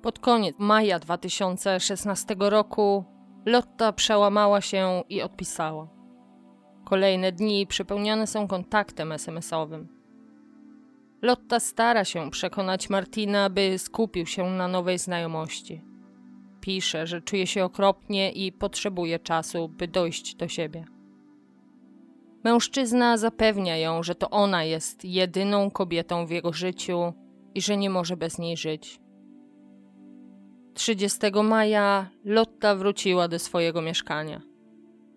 [0.03, 3.05] Pod koniec maja 2016 roku
[3.47, 5.89] Lotta przełamała się i odpisała.
[6.85, 10.00] Kolejne dni przepełnione są kontaktem SMS-owym.
[11.23, 15.85] Lotta stara się przekonać Martina, by skupił się na nowej znajomości.
[16.61, 20.85] Pisze, że czuje się okropnie i potrzebuje czasu, by dojść do siebie.
[22.45, 27.13] Mężczyzna zapewnia ją, że to ona jest jedyną kobietą w jego życiu
[27.55, 29.01] i że nie może bez niej żyć.
[30.75, 34.41] 30 maja Lotta wróciła do swojego mieszkania.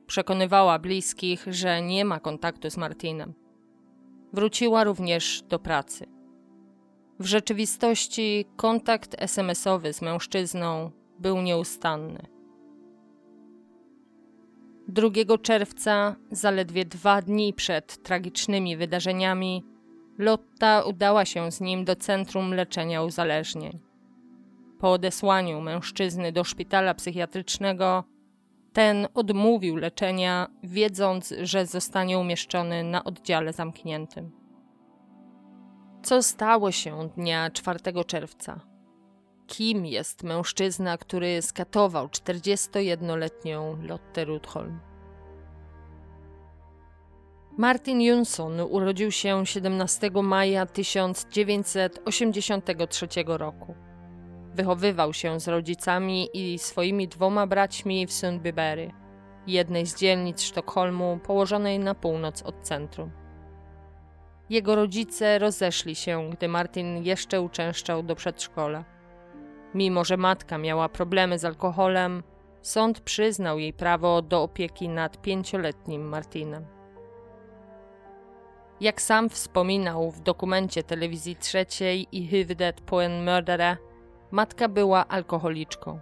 [0.07, 3.33] Przekonywała bliskich, że nie ma kontaktu z Martinem.
[4.33, 6.05] Wróciła również do pracy.
[7.19, 12.19] W rzeczywistości kontakt SMS-owy z mężczyzną był nieustanny.
[14.87, 19.63] 2 czerwca, zaledwie dwa dni przed tragicznymi wydarzeniami,
[20.17, 23.79] Lotta udała się z nim do Centrum Leczenia Uzależnień.
[24.79, 28.03] Po odesłaniu mężczyzny do szpitala psychiatrycznego,
[28.73, 34.31] ten odmówił leczenia, wiedząc, że zostanie umieszczony na oddziale zamkniętym.
[36.03, 38.59] Co stało się dnia 4 czerwca?
[39.47, 44.79] Kim jest mężczyzna, który skatował 41-letnią Lotte Rudholm?
[47.57, 53.75] Martin Jonsson urodził się 17 maja 1983 roku.
[54.53, 58.91] Wychowywał się z rodzicami i swoimi dwoma braćmi w Sundbyberry,
[59.47, 63.11] jednej z dzielnic Sztokholmu położonej na północ od centrum.
[64.49, 68.85] Jego rodzice rozeszli się, gdy Martin jeszcze uczęszczał do przedszkola.
[69.73, 72.23] Mimo, że matka miała problemy z alkoholem,
[72.61, 76.65] sąd przyznał jej prawo do opieki nad pięcioletnim Martinem.
[78.81, 83.77] Jak sam wspominał w dokumencie telewizji trzeciej i Hyvdet på en mördare,
[84.33, 85.99] Matka była alkoholiczką.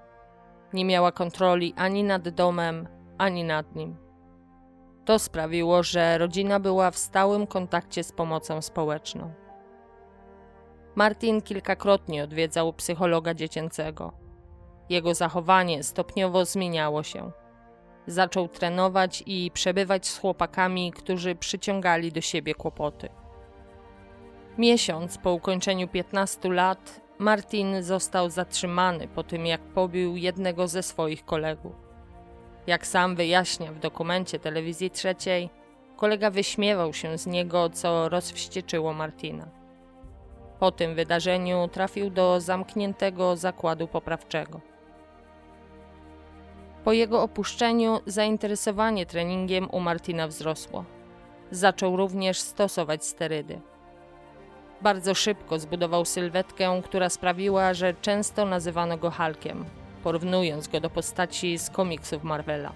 [0.74, 3.98] Nie miała kontroli ani nad domem, ani nad nim.
[5.06, 9.34] To sprawiło, że rodzina była w stałym kontakcie z pomocą społeczną.
[10.96, 14.14] Martin kilkakrotnie odwiedzał psychologa dziecięcego.
[14.90, 17.32] Jego zachowanie stopniowo zmieniało się.
[18.08, 23.10] Zaczął trenować i przebywać z chłopakami, którzy przyciągali do siebie kłopoty.
[24.58, 31.26] Miesiąc po ukończeniu 15 lat Martin został zatrzymany po tym, jak pobił jednego ze swoich
[31.26, 31.76] kolegów.
[32.68, 35.50] Jak sam wyjaśnia w dokumencie telewizji trzeciej,
[35.98, 39.48] kolega wyśmiewał się z niego, co rozwścieczyło Martina.
[40.60, 44.62] Po tym wydarzeniu trafił do zamkniętego zakładu poprawczego.
[46.84, 50.86] Po jego opuszczeniu zainteresowanie treningiem u Martina wzrosło.
[51.52, 53.62] Zaczął również stosować sterydy.
[54.82, 59.66] Bardzo szybko zbudował sylwetkę, która sprawiła, że często nazywano go Hulkiem,
[60.04, 62.72] porównując go do postaci z komiksów Marvela.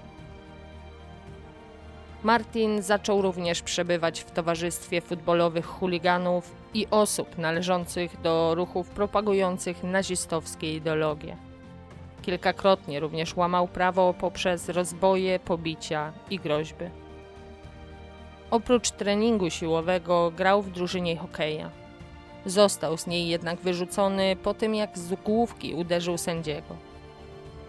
[2.24, 10.74] Martin zaczął również przebywać w towarzystwie futbolowych chuliganów i osób należących do ruchów propagujących nazistowskie
[10.74, 11.38] ideologie.
[12.22, 16.86] Kilkakrotnie również łamał prawo poprzez rozboje, pobicia i groźby.
[18.52, 21.85] Oprócz treningu siłowego grał w drużynie hokeja.
[22.46, 26.76] Został z niej jednak wyrzucony po tym, jak z główki uderzył sędziego.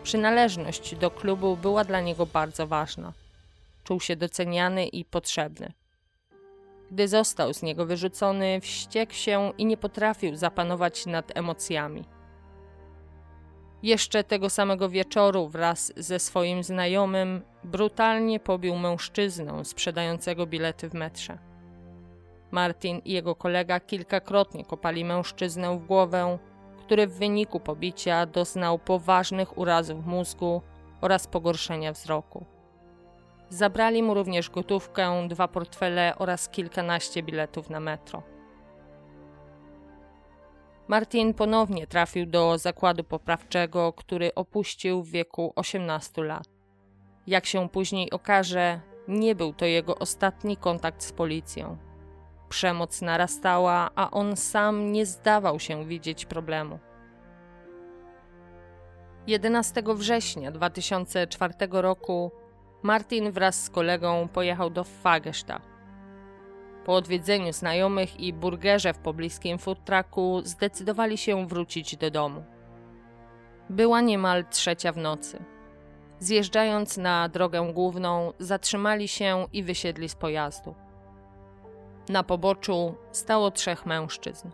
[0.03, 3.13] Przynależność do klubu była dla niego bardzo ważna.
[3.85, 5.73] Czuł się doceniany i potrzebny.
[6.91, 12.05] Gdy został z niego wyrzucony, wściekł się i nie potrafił zapanować nad emocjami.
[13.83, 21.46] Jeszcze tego samego wieczoru wraz ze swoim znajomym brutalnie pobił mężczyznę sprzedającego bilety w metrze.
[22.51, 26.39] Martin i jego kolega kilkakrotnie kopali mężczyznę w głowę,
[26.79, 30.63] który w wyniku pobicia doznał poważnych urazów mózgu
[31.01, 32.45] oraz pogorszenia wzroku.
[33.49, 38.23] Zabrali mu również gotówkę, dwa portfele oraz kilkanaście biletów na metro.
[40.89, 46.47] Martin ponownie trafił do zakładu poprawczego, który opuścił w wieku 18 lat.
[47.27, 51.86] Jak się później okaże, nie był to jego ostatni kontakt z policją.
[52.49, 56.79] Przemoc narastała, a on sam nie zdawał się widzieć problemu.
[59.27, 62.33] 11 września 2004 roku
[62.83, 65.61] Martin wraz z kolegą pojechał do Fagersta.
[66.85, 72.45] Po odwiedzeniu znajomych i burgerze w pobliskim food trucku zdecydowali się wrócić do domu.
[73.71, 75.45] Była niemal trzecia w nocy.
[76.19, 80.75] Zjeżdżając na drogę główną, zatrzymali się i wysiedli z pojazdu.
[82.09, 84.51] Na poboczu stało trzech mężczyzn.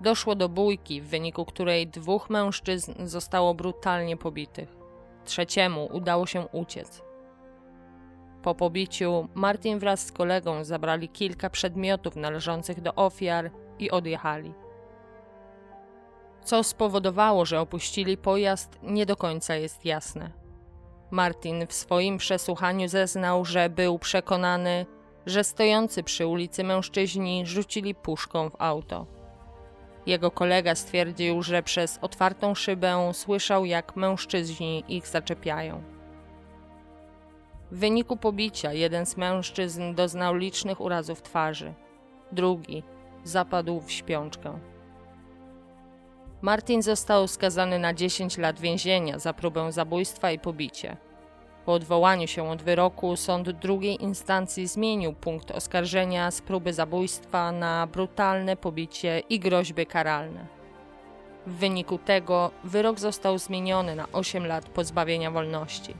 [0.00, 4.76] Doszło do bójki, w wyniku której dwóch mężczyzn zostało brutalnie pobitych.
[5.24, 7.02] Trzeciemu udało się uciec.
[8.42, 14.54] Po pobiciu Martin wraz z kolegą zabrali kilka przedmiotów należących do ofiar i odjechali.
[16.44, 20.30] Co spowodowało, że opuścili pojazd, nie do końca jest jasne.
[21.10, 24.86] Martin w swoim przesłuchaniu zeznał, że był przekonany,
[25.30, 29.06] że stojący przy ulicy mężczyźni rzucili puszką w auto.
[30.06, 35.82] Jego kolega stwierdził, że przez otwartą szybę słyszał, jak mężczyźni ich zaczepiają.
[37.70, 41.74] W wyniku pobicia jeden z mężczyzn doznał licznych urazów twarzy,
[42.32, 42.82] drugi
[43.24, 44.58] zapadł w śpiączkę.
[46.42, 50.96] Martin został skazany na 10 lat więzienia za próbę zabójstwa i pobicie.
[51.70, 57.86] Po odwołaniu się od wyroku sąd drugiej instancji zmienił punkt oskarżenia z próby zabójstwa na
[57.86, 60.46] brutalne pobicie i groźby karalne.
[61.46, 65.94] W wyniku tego wyrok został zmieniony na 8 lat pozbawienia wolności.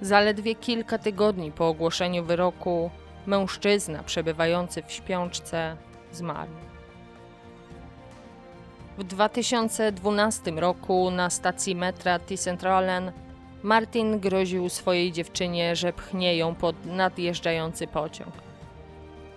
[0.00, 2.90] Zaledwie kilka tygodni po ogłoszeniu wyroku
[3.26, 5.76] mężczyzna przebywający w śpiączce
[6.12, 6.52] zmarł.
[8.98, 13.12] W 2012 roku na stacji metra T-Centralen
[13.62, 18.34] Martin groził swojej dziewczynie, że pchnie ją pod nadjeżdżający pociąg.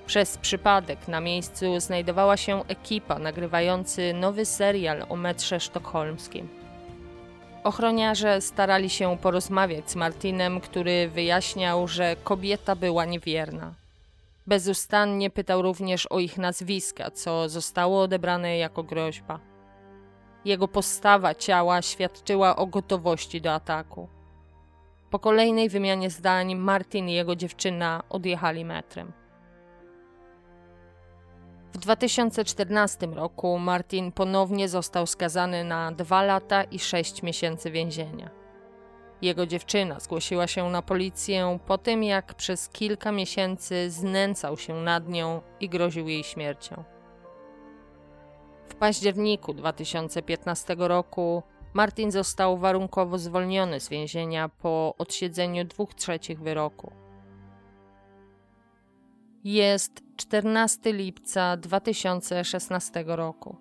[0.05, 6.47] Przez przypadek na miejscu znajdowała się ekipa nagrywający nowy serial o metrze sztokholmskim.
[7.63, 13.73] Ochroniarze starali się porozmawiać z Martinem, który wyjaśniał, że kobieta była niewierna.
[14.47, 19.50] Bezustannie pytał również o ich nazwiska, co zostało odebrane jako groźba.
[20.45, 24.07] Jego postawa ciała świadczyła o gotowości do ataku.
[25.09, 29.11] Po kolejnej wymianie zdań Martin i jego dziewczyna odjechali metrem.
[31.73, 38.29] W 2014 roku Martin ponownie został skazany na dwa lata i sześć miesięcy więzienia.
[39.21, 45.09] Jego dziewczyna zgłosiła się na policję po tym, jak przez kilka miesięcy znęcał się nad
[45.09, 46.83] nią i groził jej śmiercią.
[48.81, 56.91] Październiku 2015 roku Martin został warunkowo zwolniony z więzienia po odsiedzeniu dwóch trzecich wyroku.
[59.43, 63.55] Jest 14 lipca 2016 roku.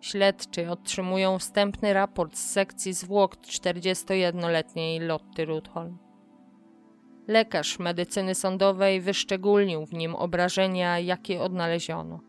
[0.00, 5.98] Śledczy otrzymują wstępny raport z sekcji zwłok 41-letniej Lotty Rudholm.
[7.28, 12.27] Lekarz medycyny sądowej wyszczególnił w nim obrażenia, jakie odnaleziono.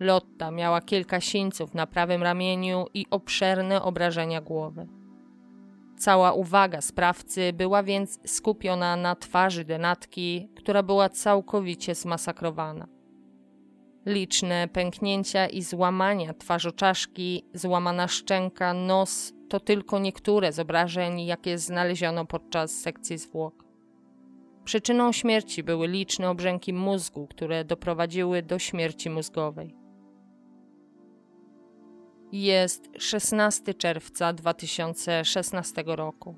[0.00, 4.86] Lotta miała kilka sińców na prawym ramieniu i obszerne obrażenia głowy.
[5.98, 12.86] Cała uwaga sprawcy była więc skupiona na twarzy denatki, która była całkowicie zmasakrowana.
[14.06, 22.24] Liczne pęknięcia i złamania twarzoczaszki, złamana szczęka, nos to tylko niektóre z obrażeń, jakie znaleziono
[22.24, 23.64] podczas sekcji zwłok.
[24.64, 29.83] Przyczyną śmierci były liczne obrzęki mózgu, które doprowadziły do śmierci mózgowej.
[32.34, 36.34] Jest 16 czerwca 2016 roku.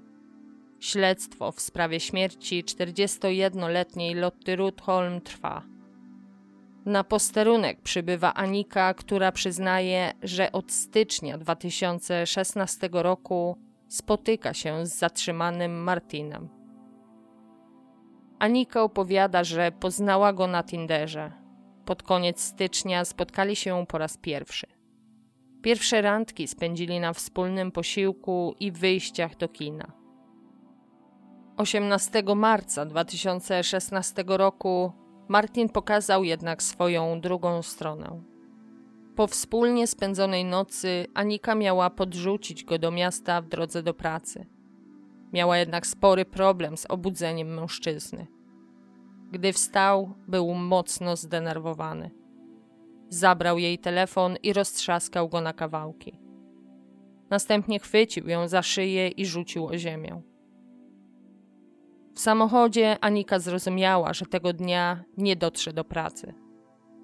[0.81, 5.63] Śledztwo w sprawie śmierci 41-letniej Lotty Rudholm trwa.
[6.87, 13.57] Na posterunek przybywa Anika, która przyznaje, że od stycznia 2016 roku
[13.89, 16.49] spotyka się z zatrzymanym Martinem.
[18.39, 21.33] Anika opowiada, że poznała go na Tinderze.
[21.85, 24.76] Pod koniec stycznia spotkali się po raz pierwszy.
[25.67, 29.93] Pierwsze randki spędzili na wspólnym posiłku i wyjściach do kina.
[31.57, 34.93] 18 marca 2016 roku
[35.29, 38.23] Martin pokazał jednak swoją drugą stronę.
[39.17, 44.47] Po wspólnie spędzonej nocy Anika miała podrzucić go do miasta w drodze do pracy.
[45.33, 48.27] Miała jednak spory problem z obudzeniem mężczyzny.
[49.31, 52.26] Gdy wstał, był mocno zdenerwowany.
[53.09, 56.21] Zabrał jej telefon i roztrzaskał go na kawałki.
[57.31, 60.23] Następnie chwycił ją za szyję i rzucił o ziemię.
[62.15, 66.35] W samochodzie Anika zrozumiała, że tego dnia nie dotrze do pracy.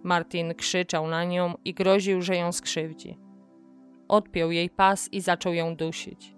[0.03, 3.19] Martin krzyczał na nią i groził, że ją skrzywdzi.
[4.09, 6.35] Odpiął jej pas i zaczął ją dusić.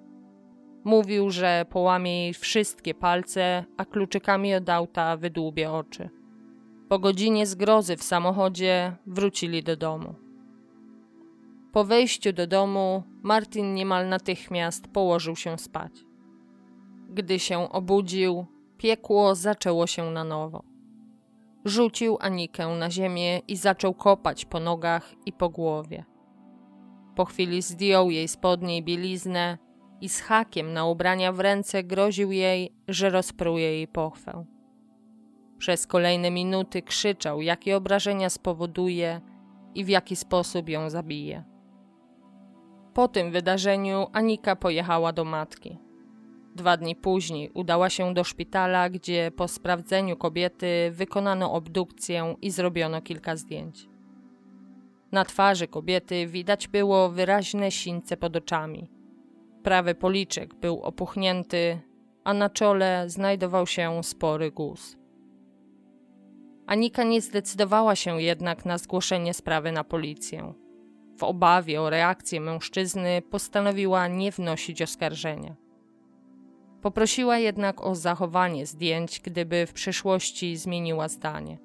[0.85, 6.11] Mówił, że połamie jej wszystkie palce, a kluczykami od auta wydłubie oczy.
[6.89, 10.15] Po godzinie zgrozy w samochodzie wrócili do domu.
[11.73, 15.93] Po wejściu do domu Martin niemal natychmiast położył się spać.
[17.11, 20.63] Gdy się obudził, piekło zaczęło się na nowo.
[21.65, 26.05] Rzucił Anikę na ziemię i zaczął kopać po nogach i po głowie.
[27.17, 29.59] Po chwili zdjął jej spodnie i bieliznę,
[30.01, 34.45] i z hakiem na ubrania w ręce groził jej, że rozpruje jej pochwę.
[35.59, 39.21] Przez kolejne minuty krzyczał, jakie obrażenia spowoduje
[39.75, 41.45] i w jaki sposób ją zabije.
[42.95, 45.79] Po tym wydarzeniu Anika pojechała do matki.
[46.55, 53.03] Dwa dni później udała się do szpitala, gdzie po sprawdzeniu kobiety wykonano obdukcję i zrobiono
[53.03, 53.89] kilka zdjęć.
[55.13, 58.91] Na twarzy kobiety widać było wyraźne sińce pod oczami.
[59.63, 61.81] Prawy policzek był opuchnięty,
[62.25, 64.97] a na czole znajdował się spory guz.
[66.67, 70.55] Anika nie zdecydowała się jednak na zgłoszenie sprawy na policję.
[71.19, 75.57] W obawie o reakcję mężczyzny postanowiła nie wnosić oskarżenia.
[76.83, 81.59] Poprosiła jednak o zachowanie zdjęć, gdyby w przyszłości zmieniła zdanie.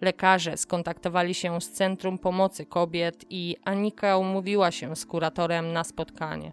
[0.00, 6.52] Lekarze skontaktowali się z Centrum Pomocy Kobiet i Anika umówiła się z kuratorem na spotkanie.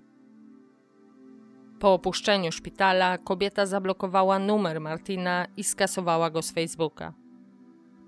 [1.80, 7.14] Po opuszczeniu szpitala kobieta zablokowała numer Martina i skasowała go z Facebooka.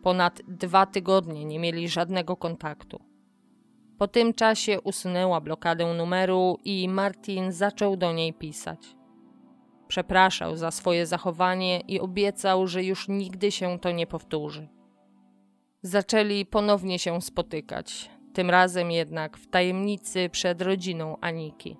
[0.04, 3.00] Ponad dwa tygodnie nie mieli żadnego kontaktu.
[3.98, 8.96] Po tym czasie usunęła blokadę numeru i Martin zaczął do niej pisać.
[9.88, 14.68] Przepraszał za swoje zachowanie i obiecał, że już nigdy się to nie powtórzy.
[15.82, 21.78] Zaczęli ponownie się spotykać, tym razem jednak w tajemnicy przed rodziną Aniki.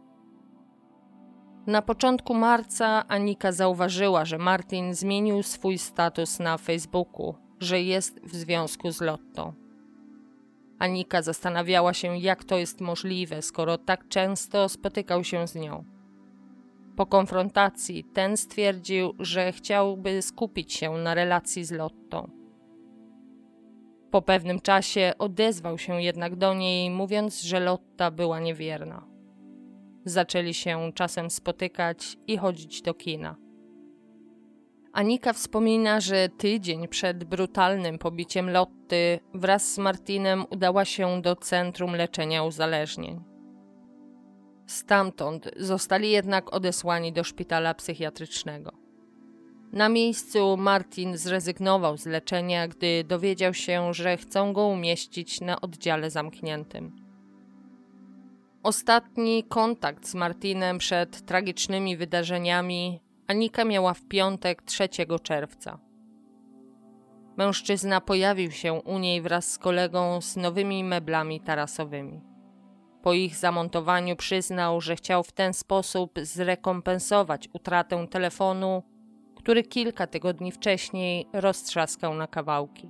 [1.68, 8.36] Na początku marca Anika zauważyła, że Martin zmienił swój status na Facebooku, że jest w
[8.36, 9.54] związku z Lottą.
[10.80, 15.84] Anika zastanawiała się, jak to jest możliwe, skoro tak często spotykał się z nią.
[16.96, 22.30] Po konfrontacji ten stwierdził, że chciałby skupić się na relacji z Lottą.
[24.12, 29.08] Po pewnym czasie odezwał się jednak do niej, mówiąc, że Lotta była niewierna.
[30.06, 33.36] Zaczęli się czasem spotykać i chodzić do kina.
[34.94, 41.96] Anika wspomina, że tydzień przed brutalnym pobiciem Lotty wraz z Martinem udała się do Centrum
[41.96, 43.22] Leczenia Uzależnień.
[44.68, 48.72] Stamtąd zostali jednak odesłani do szpitala psychiatrycznego.
[49.74, 56.10] Na miejscu Martin zrezygnował z leczenia, gdy dowiedział się, że chcą go umieścić na oddziale
[56.10, 56.96] zamkniętym.
[58.64, 63.00] Ostatni kontakt z Martinem przed tragicznymi wydarzeniami
[63.32, 64.90] Anika miała w piątek 3
[65.24, 65.80] czerwca.
[67.38, 72.22] Mężczyzna pojawił się u niej wraz z kolegą z nowymi meblami tarasowymi.
[73.02, 78.84] Po ich zamontowaniu przyznał, że chciał w ten sposób zrekompensować utratę telefonu,
[79.36, 82.90] który kilka tygodni wcześniej roztrzaskał na kawałki.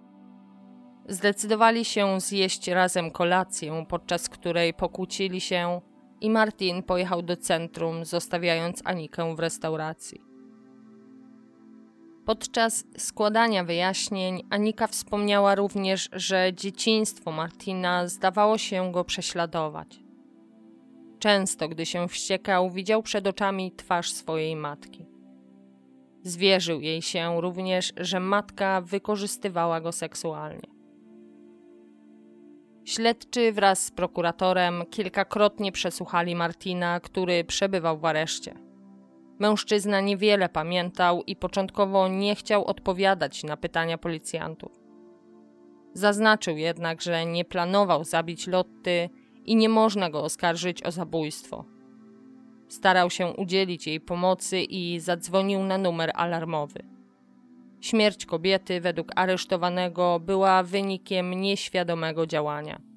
[1.10, 5.82] Zdecydowali się zjeść razem kolację, podczas której pokłócili się
[6.22, 10.30] i Martin pojechał do centrum, zostawiając Anikę w restauracji.
[12.26, 19.99] Podczas składania wyjaśnień Anika wspomniała również, że dzieciństwo Martina zdawało się go prześladować.
[21.19, 25.05] Często, gdy się wściekał, widział przed oczami twarz swojej matki.
[26.24, 30.69] Zwierzył jej się również, że matka wykorzystywała go seksualnie.
[32.86, 38.70] Śledczy wraz z prokuratorem kilkakrotnie przesłuchali Martina, który przebywał w areszcie.
[39.42, 44.72] Mężczyzna niewiele pamiętał i początkowo nie chciał odpowiadać na pytania policjantów.
[45.94, 49.10] Zaznaczył jednak, że nie planował zabić Lotty
[49.46, 51.66] i nie można go oskarżyć o zabójstwo.
[52.68, 56.84] Starał się udzielić jej pomocy i zadzwonił na numer alarmowy.
[57.80, 62.91] Śmierć kobiety, według aresztowanego, była wynikiem nieświadomego działania.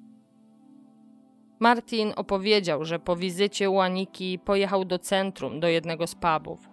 [1.59, 6.69] Martin opowiedział, że po wizycie u Aniki pojechał do centrum, do jednego z pubów.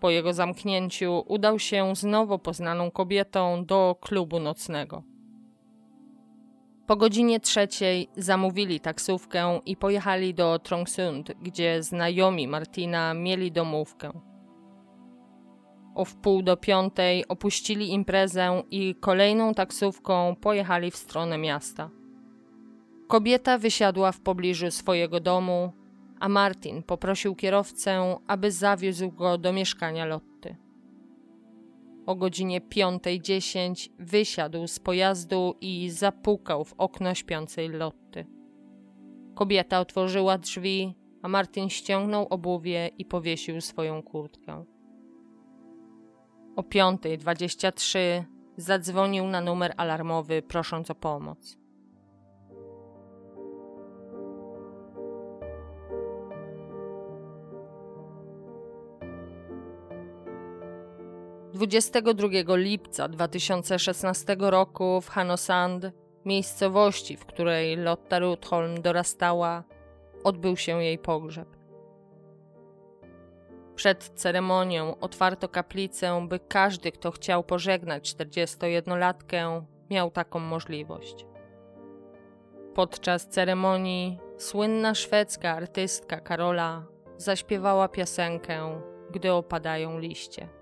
[0.00, 5.02] Po jego zamknięciu udał się z nowo poznaną kobietą do klubu nocnego.
[6.86, 14.10] Po godzinie trzeciej zamówili taksówkę i pojechali do Trongsund, gdzie znajomi Martina mieli domówkę.
[15.94, 21.90] O wpół do piątej opuścili imprezę i kolejną taksówką pojechali w stronę miasta.
[23.10, 25.72] Kobieta wysiadła w pobliżu swojego domu,
[26.20, 30.56] a Martin poprosił kierowcę, aby zawiózł go do mieszkania Lotty.
[32.06, 38.26] O godzinie 5.10 wysiadł z pojazdu i zapukał w okno śpiącej Lotty.
[39.34, 44.64] Kobieta otworzyła drzwi, a Martin ściągnął obuwie i powiesił swoją kurtkę.
[46.56, 47.98] O 5.23
[48.56, 51.59] zadzwonił na numer alarmowy, prosząc o pomoc.
[61.60, 65.86] 22 lipca 2016 roku w Hanosand,
[66.24, 69.64] miejscowości, w której Lotta Rutholm dorastała,
[70.24, 71.48] odbył się jej pogrzeb.
[73.74, 81.26] Przed ceremonią otwarto kaplicę, by każdy, kto chciał pożegnać 41-latkę, miał taką możliwość.
[82.74, 86.86] Podczas ceremonii słynna szwedzka artystka Karola
[87.16, 88.80] zaśpiewała piosenkę
[89.10, 90.59] Gdy opadają liście.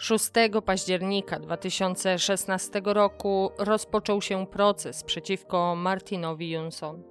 [0.00, 0.30] 6
[0.64, 7.02] października 2016 roku rozpoczął się proces przeciwko Martinowi Junson.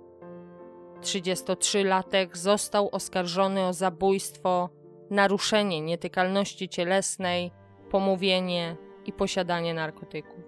[1.01, 4.69] 33-latek został oskarżony o zabójstwo,
[5.09, 7.51] naruszenie nietykalności cielesnej,
[7.91, 10.43] pomówienie i posiadanie narkotyków.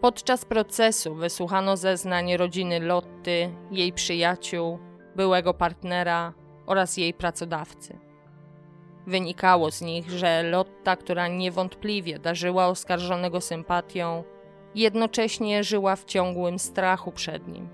[0.00, 4.78] Podczas procesu wysłuchano zeznań rodziny Lotty, jej przyjaciół,
[5.16, 6.34] byłego partnera
[6.66, 8.11] oraz jej pracodawcy.
[9.06, 14.24] Wynikało z nich, że Lotta, która niewątpliwie darzyła oskarżonego sympatią,
[14.74, 17.68] jednocześnie żyła w ciągłym strachu przed nim.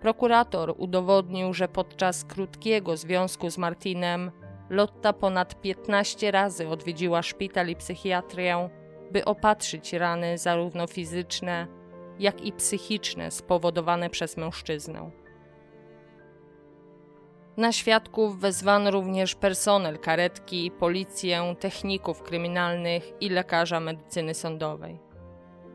[0.00, 4.30] Prokurator udowodnił, że podczas krótkiego związku z Martinem
[4.70, 8.68] Lotta ponad 15 razy odwiedziła szpital i psychiatrię,
[9.12, 11.66] by opatrzyć rany zarówno fizyczne,
[12.18, 15.10] jak i psychiczne spowodowane przez mężczyznę.
[17.58, 25.00] Na świadków wezwano również personel karetki, policję, techników kryminalnych i lekarza medycyny sądowej.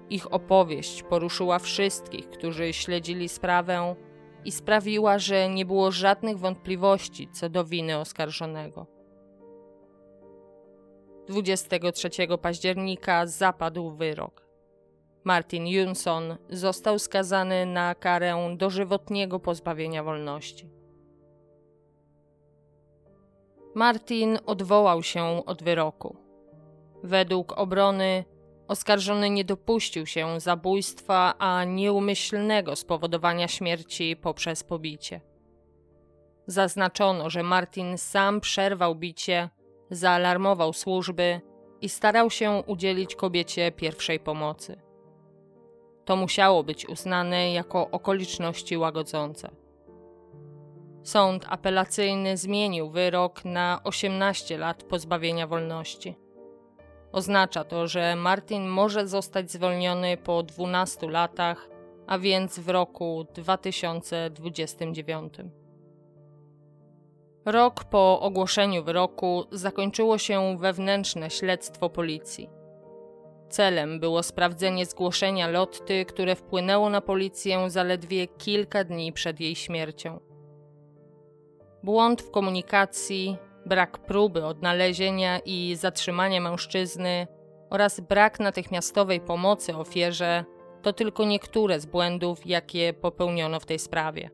[0.10, 3.96] Ich opowieść poruszyła wszystkich, którzy śledzili sprawę
[4.46, 8.88] i sprawiła, że nie było żadnych wątpliwości co do winy oskarżonego.
[11.28, 12.10] 23
[12.42, 14.48] października zapadł wyrok.
[15.24, 20.83] Martin Junson został skazany na karę dożywotniego pozbawienia wolności.
[23.76, 26.18] Martin odwołał się od wyroku.
[27.04, 28.26] Według obrony
[28.68, 35.22] oskarżony nie dopuścił się zabójstwa, a nieumyślnego spowodowania śmierci poprzez pobicie.
[36.48, 39.50] Zaznaczono, że Martin sam przerwał bicie,
[39.90, 41.42] zaalarmował służby
[41.82, 44.82] i starał się udzielić kobiecie pierwszej pomocy.
[46.06, 49.63] To musiało być uznane jako okoliczności łagodzące.
[51.04, 56.16] Sąd apelacyjny zmienił wyrok na 18 lat pozbawienia wolności.
[57.12, 61.70] Oznacza to, że Martin może zostać zwolniony po 12 latach,
[62.08, 65.34] a więc w roku 2029.
[67.46, 72.50] Rok po ogłoszeniu wyroku zakończyło się wewnętrzne śledztwo policji.
[73.50, 80.33] Celem było sprawdzenie zgłoszenia Lotty, które wpłynęło na policję zaledwie kilka dni przed jej śmiercią.
[81.84, 87.28] Błąd w komunikacji, brak próby odnalezienia i zatrzymania mężczyzny
[87.70, 90.46] oraz brak natychmiastowej pomocy ofierze
[90.82, 94.30] to tylko niektóre z błędów, jakie popełniono w tej sprawie.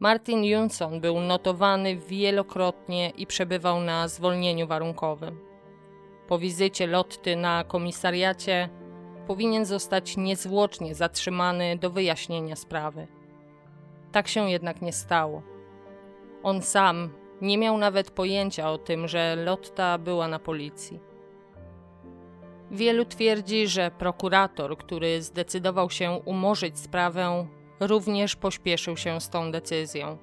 [0.00, 5.40] Martin Junson był notowany wielokrotnie i przebywał na zwolnieniu warunkowym.
[6.28, 8.68] Po wizycie Lotty na komisariacie
[9.26, 13.06] powinien zostać niezwłocznie zatrzymany do wyjaśnienia sprawy.
[14.12, 15.55] Tak się jednak nie stało.
[16.42, 17.10] On sam
[17.40, 21.00] nie miał nawet pojęcia o tym, że Lotta była na policji.
[22.70, 27.46] Wielu twierdzi, że prokurator, który zdecydował się umorzyć sprawę,
[27.80, 30.18] również pośpieszył się z tą decyzją.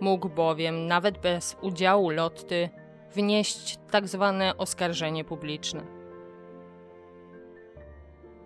[0.00, 2.68] Mógł bowiem, nawet bez udziału Lotty,
[3.14, 6.01] wnieść tak zwane oskarżenie publiczne.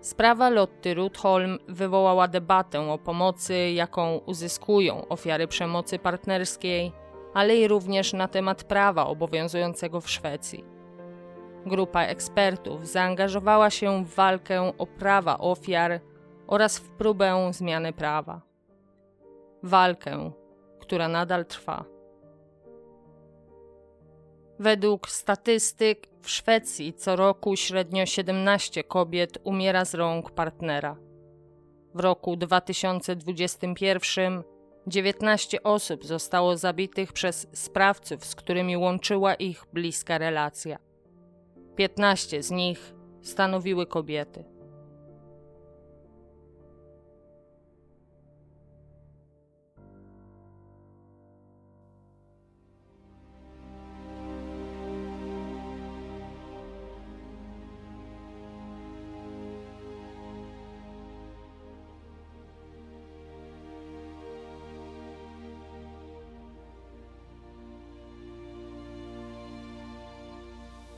[0.07, 6.92] Sprawa Lotty Rutholm wywołała debatę o pomocy, jaką uzyskują ofiary przemocy partnerskiej,
[7.34, 10.64] ale i również na temat prawa obowiązującego w Szwecji.
[11.66, 16.00] Grupa ekspertów zaangażowała się w walkę o prawa ofiar
[16.46, 18.40] oraz w próbę zmiany prawa.
[19.62, 20.30] Walkę,
[20.80, 21.95] która nadal trwa.
[24.59, 30.96] Według statystyk w Szwecji co roku średnio 17 kobiet umiera z rąk partnera.
[31.94, 34.42] W roku 2021
[34.86, 40.78] 19 osób zostało zabitych przez sprawców, z którymi łączyła ich bliska relacja.
[41.76, 44.55] 15 z nich stanowiły kobiety.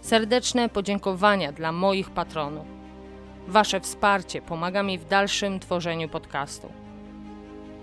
[0.08, 2.66] Serdeczne podziękowania dla moich patronów.
[3.48, 6.68] Wasze wsparcie pomaga mi w dalszym tworzeniu podcastu.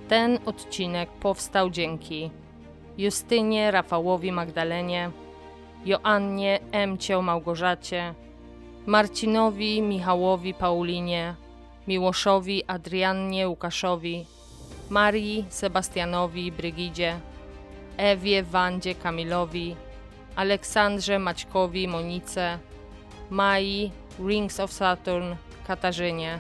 [0.07, 2.32] Ten odcinek powstał dzięki
[2.97, 5.11] Justynie Rafałowi Magdalenie,
[5.86, 8.13] Joannie Emcio Małgorzacie,
[8.86, 11.36] Marcinowi Michałowi Paulinie,
[11.88, 14.26] Miłoszowi Adriannie Łukaszowi,
[14.89, 17.19] Marii Sebastianowi Brygidzie,
[17.97, 19.76] Ewie Wandzie Kamilowi,
[20.36, 22.59] Aleksandrze Maćkowi Monice,
[23.29, 25.36] Mai Rings of Saturn
[25.67, 26.39] Katarzynie,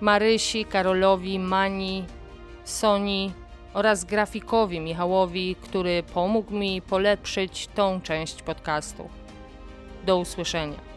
[0.00, 2.04] Marysi Karolowi Mani,
[2.64, 3.32] Soni
[3.74, 9.08] oraz grafikowi Michałowi, który pomógł mi polepszyć tą część podcastu.
[10.06, 10.91] Do usłyszenia.